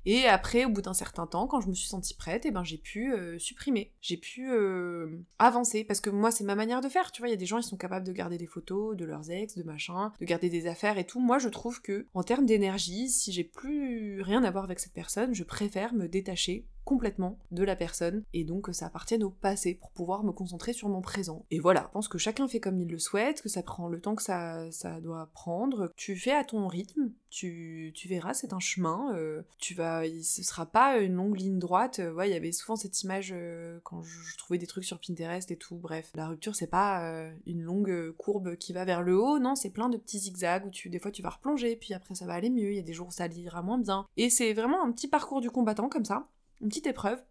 Et 0.05 0.25
après, 0.25 0.65
au 0.65 0.69
bout 0.69 0.81
d'un 0.81 0.93
certain 0.93 1.25
temps, 1.25 1.47
quand 1.47 1.61
je 1.61 1.67
me 1.67 1.73
suis 1.73 1.87
sentie 1.87 2.13
prête, 2.13 2.45
et 2.45 2.49
eh 2.49 2.51
ben 2.51 2.63
j'ai 2.63 2.77
pu 2.77 3.13
euh, 3.13 3.39
supprimer, 3.39 3.91
j'ai 4.01 4.17
pu 4.17 4.51
euh, 4.51 5.19
avancer, 5.39 5.83
parce 5.83 5.99
que 5.99 6.09
moi 6.09 6.31
c'est 6.31 6.43
ma 6.43 6.55
manière 6.55 6.81
de 6.81 6.89
faire, 6.89 7.11
tu 7.11 7.21
vois, 7.21 7.27
il 7.27 7.31
y 7.31 7.35
a 7.35 7.37
des 7.37 7.45
gens 7.45 7.59
qui 7.59 7.67
sont 7.67 7.77
capables 7.77 8.05
de 8.05 8.11
garder 8.11 8.37
des 8.37 8.45
photos 8.45 8.95
de 8.95 9.05
leurs 9.05 9.31
ex, 9.31 9.57
de 9.57 9.63
machin, 9.63 10.13
de 10.19 10.25
garder 10.25 10.49
des 10.49 10.67
affaires 10.67 10.97
et 10.97 11.05
tout. 11.05 11.19
Moi 11.19 11.39
je 11.39 11.49
trouve 11.49 11.81
que, 11.81 12.07
en 12.13 12.23
termes 12.23 12.45
d'énergie, 12.45 13.09
si 13.09 13.31
j'ai 13.31 13.43
plus 13.43 14.21
rien 14.21 14.43
à 14.43 14.51
voir 14.51 14.65
avec 14.65 14.79
cette 14.79 14.93
personne, 14.93 15.33
je 15.33 15.43
préfère 15.43 15.93
me 15.93 16.07
détacher 16.07 16.65
complètement 16.85 17.37
de 17.51 17.63
la 17.63 17.75
personne 17.75 18.23
et 18.33 18.43
donc 18.43 18.65
que 18.65 18.71
ça 18.71 18.85
appartienne 18.85 19.23
au 19.23 19.29
passé 19.29 19.75
pour 19.75 19.91
pouvoir 19.91 20.23
me 20.23 20.31
concentrer 20.31 20.71
sur 20.71 20.87
mon 20.87 21.01
présent. 21.01 21.45
Et 21.51 21.59
voilà, 21.59 21.85
je 21.87 21.93
pense 21.93 22.07
que 22.07 22.17
chacun 22.17 22.47
fait 22.47 22.59
comme 22.59 22.79
il 22.79 22.87
le 22.87 22.99
souhaite, 22.99 23.41
que 23.41 23.49
ça 23.49 23.63
prend 23.63 23.89
le 23.89 23.99
temps 23.99 24.15
que 24.15 24.23
ça, 24.23 24.71
ça 24.71 25.01
doit 25.01 25.29
prendre. 25.33 25.91
Tu 25.97 26.15
fais 26.15 26.31
à 26.31 26.43
ton 26.43 26.67
rythme, 26.67 27.11
tu, 27.29 27.91
tu 27.93 28.07
verras, 28.07 28.33
c'est 28.33 28.53
un 28.53 28.59
chemin. 28.59 29.13
Euh, 29.15 29.41
tu 29.57 29.73
vas, 29.73 30.03
ce 30.23 30.43
sera 30.43 30.65
pas 30.65 30.99
une 30.99 31.15
longue 31.15 31.37
ligne 31.37 31.59
droite. 31.59 31.99
Euh, 31.99 32.13
ouais, 32.13 32.29
il 32.29 32.33
y 32.33 32.37
avait 32.37 32.51
souvent 32.51 32.75
cette 32.75 33.03
image 33.03 33.33
euh, 33.35 33.79
quand 33.83 34.01
je, 34.03 34.37
trouvais 34.37 34.57
des 34.57 34.67
trucs 34.67 34.85
sur 34.85 34.99
Pinterest 34.99 35.51
et 35.51 35.57
tout. 35.57 35.75
Bref, 35.75 36.11
la 36.15 36.27
rupture 36.27 36.55
c'est 36.55 36.67
pas 36.67 37.29
une 37.45 37.61
longue 37.61 38.11
courbe 38.17 38.55
qui 38.55 38.73
va 38.73 38.85
vers 38.85 39.01
le 39.01 39.17
haut, 39.17 39.39
non, 39.39 39.55
c'est 39.55 39.71
plein 39.71 39.89
de 39.89 39.97
petits 39.97 40.19
zigzags 40.19 40.65
où 40.65 40.69
tu, 40.69 40.89
des 40.89 40.99
fois 40.99 41.11
tu 41.11 41.21
vas 41.21 41.29
replonger, 41.29 41.75
puis 41.75 41.93
après 41.93 42.15
ça 42.15 42.25
va 42.25 42.33
aller 42.33 42.49
mieux. 42.49 42.71
Il 42.71 42.75
y 42.75 42.79
a 42.79 42.83
des 42.83 42.93
jours 42.93 43.07
où 43.07 43.11
ça 43.11 43.27
ira 43.27 43.61
moins 43.61 43.79
bien. 43.79 44.05
Et 44.17 44.29
c'est 44.29 44.53
vraiment 44.53 44.83
un 44.83 44.91
petit 44.91 45.07
parcours 45.07 45.41
du 45.41 45.49
combattant 45.49 45.89
comme 45.89 46.05
ça 46.05 46.27
une 46.61 46.69
petite 46.69 46.87
épreuve, 46.87 47.23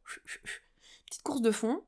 petite 1.07 1.23
course 1.23 1.43
de 1.43 1.51
fond. 1.51 1.83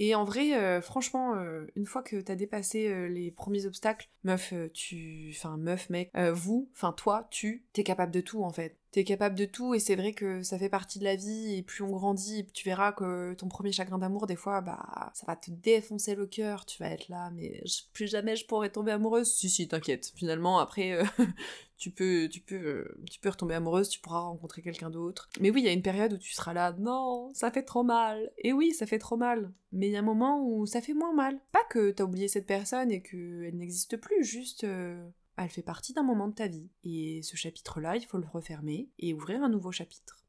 Et 0.00 0.14
en 0.14 0.24
vrai, 0.24 0.54
euh, 0.54 0.80
franchement, 0.80 1.34
euh, 1.34 1.66
une 1.74 1.84
fois 1.84 2.02
que 2.02 2.20
t'as 2.20 2.36
dépassé 2.36 2.86
euh, 2.86 3.08
les 3.08 3.32
premiers 3.32 3.66
obstacles, 3.66 4.08
meuf, 4.22 4.54
tu. 4.72 5.32
Enfin, 5.36 5.56
meuf, 5.56 5.90
mec, 5.90 6.12
vous, 6.32 6.70
enfin, 6.72 6.92
toi, 6.92 7.26
tu, 7.30 7.66
t'es 7.72 7.82
capable 7.82 8.12
de 8.12 8.20
tout 8.20 8.44
en 8.44 8.52
fait. 8.52 8.77
T'es 8.90 9.04
capable 9.04 9.34
de 9.34 9.44
tout 9.44 9.74
et 9.74 9.80
c'est 9.80 9.96
vrai 9.96 10.12
que 10.12 10.42
ça 10.42 10.58
fait 10.58 10.70
partie 10.70 10.98
de 10.98 11.04
la 11.04 11.14
vie 11.14 11.56
et 11.56 11.62
plus 11.62 11.82
on 11.82 11.90
grandit, 11.90 12.46
tu 12.54 12.64
verras 12.64 12.92
que 12.92 13.34
ton 13.34 13.48
premier 13.48 13.70
chagrin 13.70 13.98
d'amour, 13.98 14.26
des 14.26 14.36
fois, 14.36 14.62
bah, 14.62 15.10
ça 15.14 15.26
va 15.26 15.36
te 15.36 15.50
défoncer 15.50 16.14
le 16.14 16.26
cœur. 16.26 16.64
Tu 16.64 16.82
vas 16.82 16.90
être 16.90 17.08
là, 17.08 17.30
mais 17.34 17.62
plus 17.92 18.06
jamais 18.06 18.36
je 18.36 18.46
pourrais 18.46 18.70
tomber 18.70 18.92
amoureuse. 18.92 19.30
Si, 19.30 19.50
si, 19.50 19.68
t'inquiète. 19.68 20.12
Finalement, 20.16 20.58
après, 20.58 20.98
tu 21.78 21.90
peux, 21.90 22.28
tu 22.30 22.40
peux, 22.40 22.56
euh, 22.56 23.02
tu 23.10 23.20
peux 23.20 23.28
retomber 23.28 23.54
amoureuse, 23.54 23.88
tu 23.88 24.00
pourras 24.00 24.20
rencontrer 24.20 24.62
quelqu'un 24.62 24.90
d'autre. 24.90 25.28
Mais 25.40 25.50
oui, 25.50 25.60
il 25.60 25.66
y 25.66 25.68
a 25.68 25.72
une 25.72 25.82
période 25.82 26.12
où 26.12 26.18
tu 26.18 26.32
seras 26.32 26.52
là, 26.52 26.74
non, 26.78 27.30
ça 27.34 27.50
fait 27.50 27.62
trop 27.62 27.84
mal. 27.84 28.30
Et 28.38 28.52
oui, 28.52 28.72
ça 28.72 28.86
fait 28.86 28.98
trop 28.98 29.16
mal. 29.16 29.52
Mais 29.70 29.88
il 29.88 29.92
y 29.92 29.96
a 29.96 30.00
un 30.00 30.02
moment 30.02 30.42
où 30.44 30.66
ça 30.66 30.80
fait 30.80 30.94
moins 30.94 31.14
mal. 31.14 31.38
Pas 31.52 31.64
que 31.70 31.90
t'as 31.90 32.04
oublié 32.04 32.26
cette 32.26 32.46
personne 32.46 32.90
et 32.90 33.00
qu'elle 33.00 33.56
n'existe 33.56 33.96
plus, 33.96 34.24
juste, 34.24 34.64
euh, 34.64 35.08
elle 35.44 35.50
fait 35.50 35.62
partie 35.62 35.92
d'un 35.92 36.02
moment 36.02 36.28
de 36.28 36.34
ta 36.34 36.46
vie. 36.46 36.68
Et 36.84 37.22
ce 37.22 37.36
chapitre-là, 37.36 37.96
il 37.96 38.04
faut 38.04 38.18
le 38.18 38.26
refermer 38.26 38.90
et 38.98 39.14
ouvrir 39.14 39.42
un 39.42 39.48
nouveau 39.48 39.72
chapitre. 39.72 40.24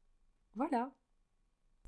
Voilà. 0.54 0.92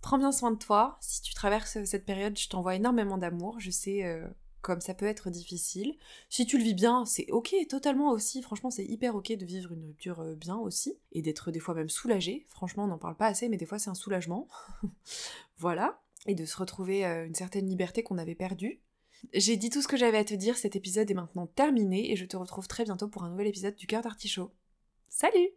Prends 0.01 0.19
bien 0.19 0.33
soin 0.33 0.51
de 0.51 0.59
toi. 0.59 0.99
Si 1.01 1.23
tu 1.23 1.35
traverses 1.35 1.85
cette 1.85 2.05
période, 2.05 2.39
je 2.39 2.49
t'envoie 2.49 2.75
énormément 2.75 3.19
d'amour. 3.19 3.61
Je 3.61 3.71
sais 3.71 4.05
euh, 4.05 4.27
comme 4.63 4.81
ça 4.81 4.95
peut 4.95 5.07
être 5.07 5.29
difficile. 5.29 5.97
Si 6.31 6.47
tu 6.47 6.57
le 6.57 6.65
vis 6.65 6.75
bien, 6.75 7.05
c'est 7.05 7.31
ok, 7.31 7.55
totalement 7.69 8.11
aussi. 8.11 8.41
Franchement, 8.43 8.71
c'est 8.71 8.85
hyper 8.85 9.15
ok 9.15 9.33
de 9.33 9.45
vivre 9.45 9.73
une 9.73 9.85
rupture 9.85 10.21
euh, 10.21 10.35
bien 10.35 10.57
aussi, 10.57 10.99
et 11.11 11.21
d'être 11.21 11.51
des 11.51 11.61
fois 11.61 11.75
même 11.75 11.91
soulagé. 11.91 12.47
Franchement, 12.49 12.85
on 12.85 12.89
n'en 12.89 12.99
parle 12.99 13.17
pas 13.17 13.27
assez, 13.27 13.49
mais 13.49 13.57
des 13.57 13.67
fois 13.67 13.79
c'est 13.79 13.91
un 13.91 13.95
soulagement. 13.95 14.49
voilà. 15.59 16.01
Et 16.27 16.35
de 16.35 16.45
se 16.45 16.57
retrouver 16.57 17.05
euh, 17.05 17.27
une 17.27 17.35
certaine 17.35 17.69
liberté 17.69 18.03
qu'on 18.03 18.19
avait 18.19 18.37
perdue. 18.37 18.81
J'ai 19.33 19.57
dit 19.57 19.71
tout 19.71 19.83
ce 19.83 19.89
que 19.89 19.97
j'avais 19.97 20.19
à 20.19 20.25
te 20.25 20.35
dire, 20.35 20.57
cet 20.57 20.77
épisode 20.77 21.11
est 21.11 21.15
maintenant 21.15 21.47
terminé, 21.47 22.13
et 22.13 22.17
je 22.17 22.25
te 22.25 22.37
retrouve 22.37 22.69
très 22.69 22.85
bientôt 22.85 23.09
pour 23.09 23.25
un 23.25 23.31
nouvel 23.31 23.47
épisode 23.47 23.77
du 23.77 23.87
cœur 23.87 24.03
d'artichaut. 24.03 24.53
Salut 25.09 25.51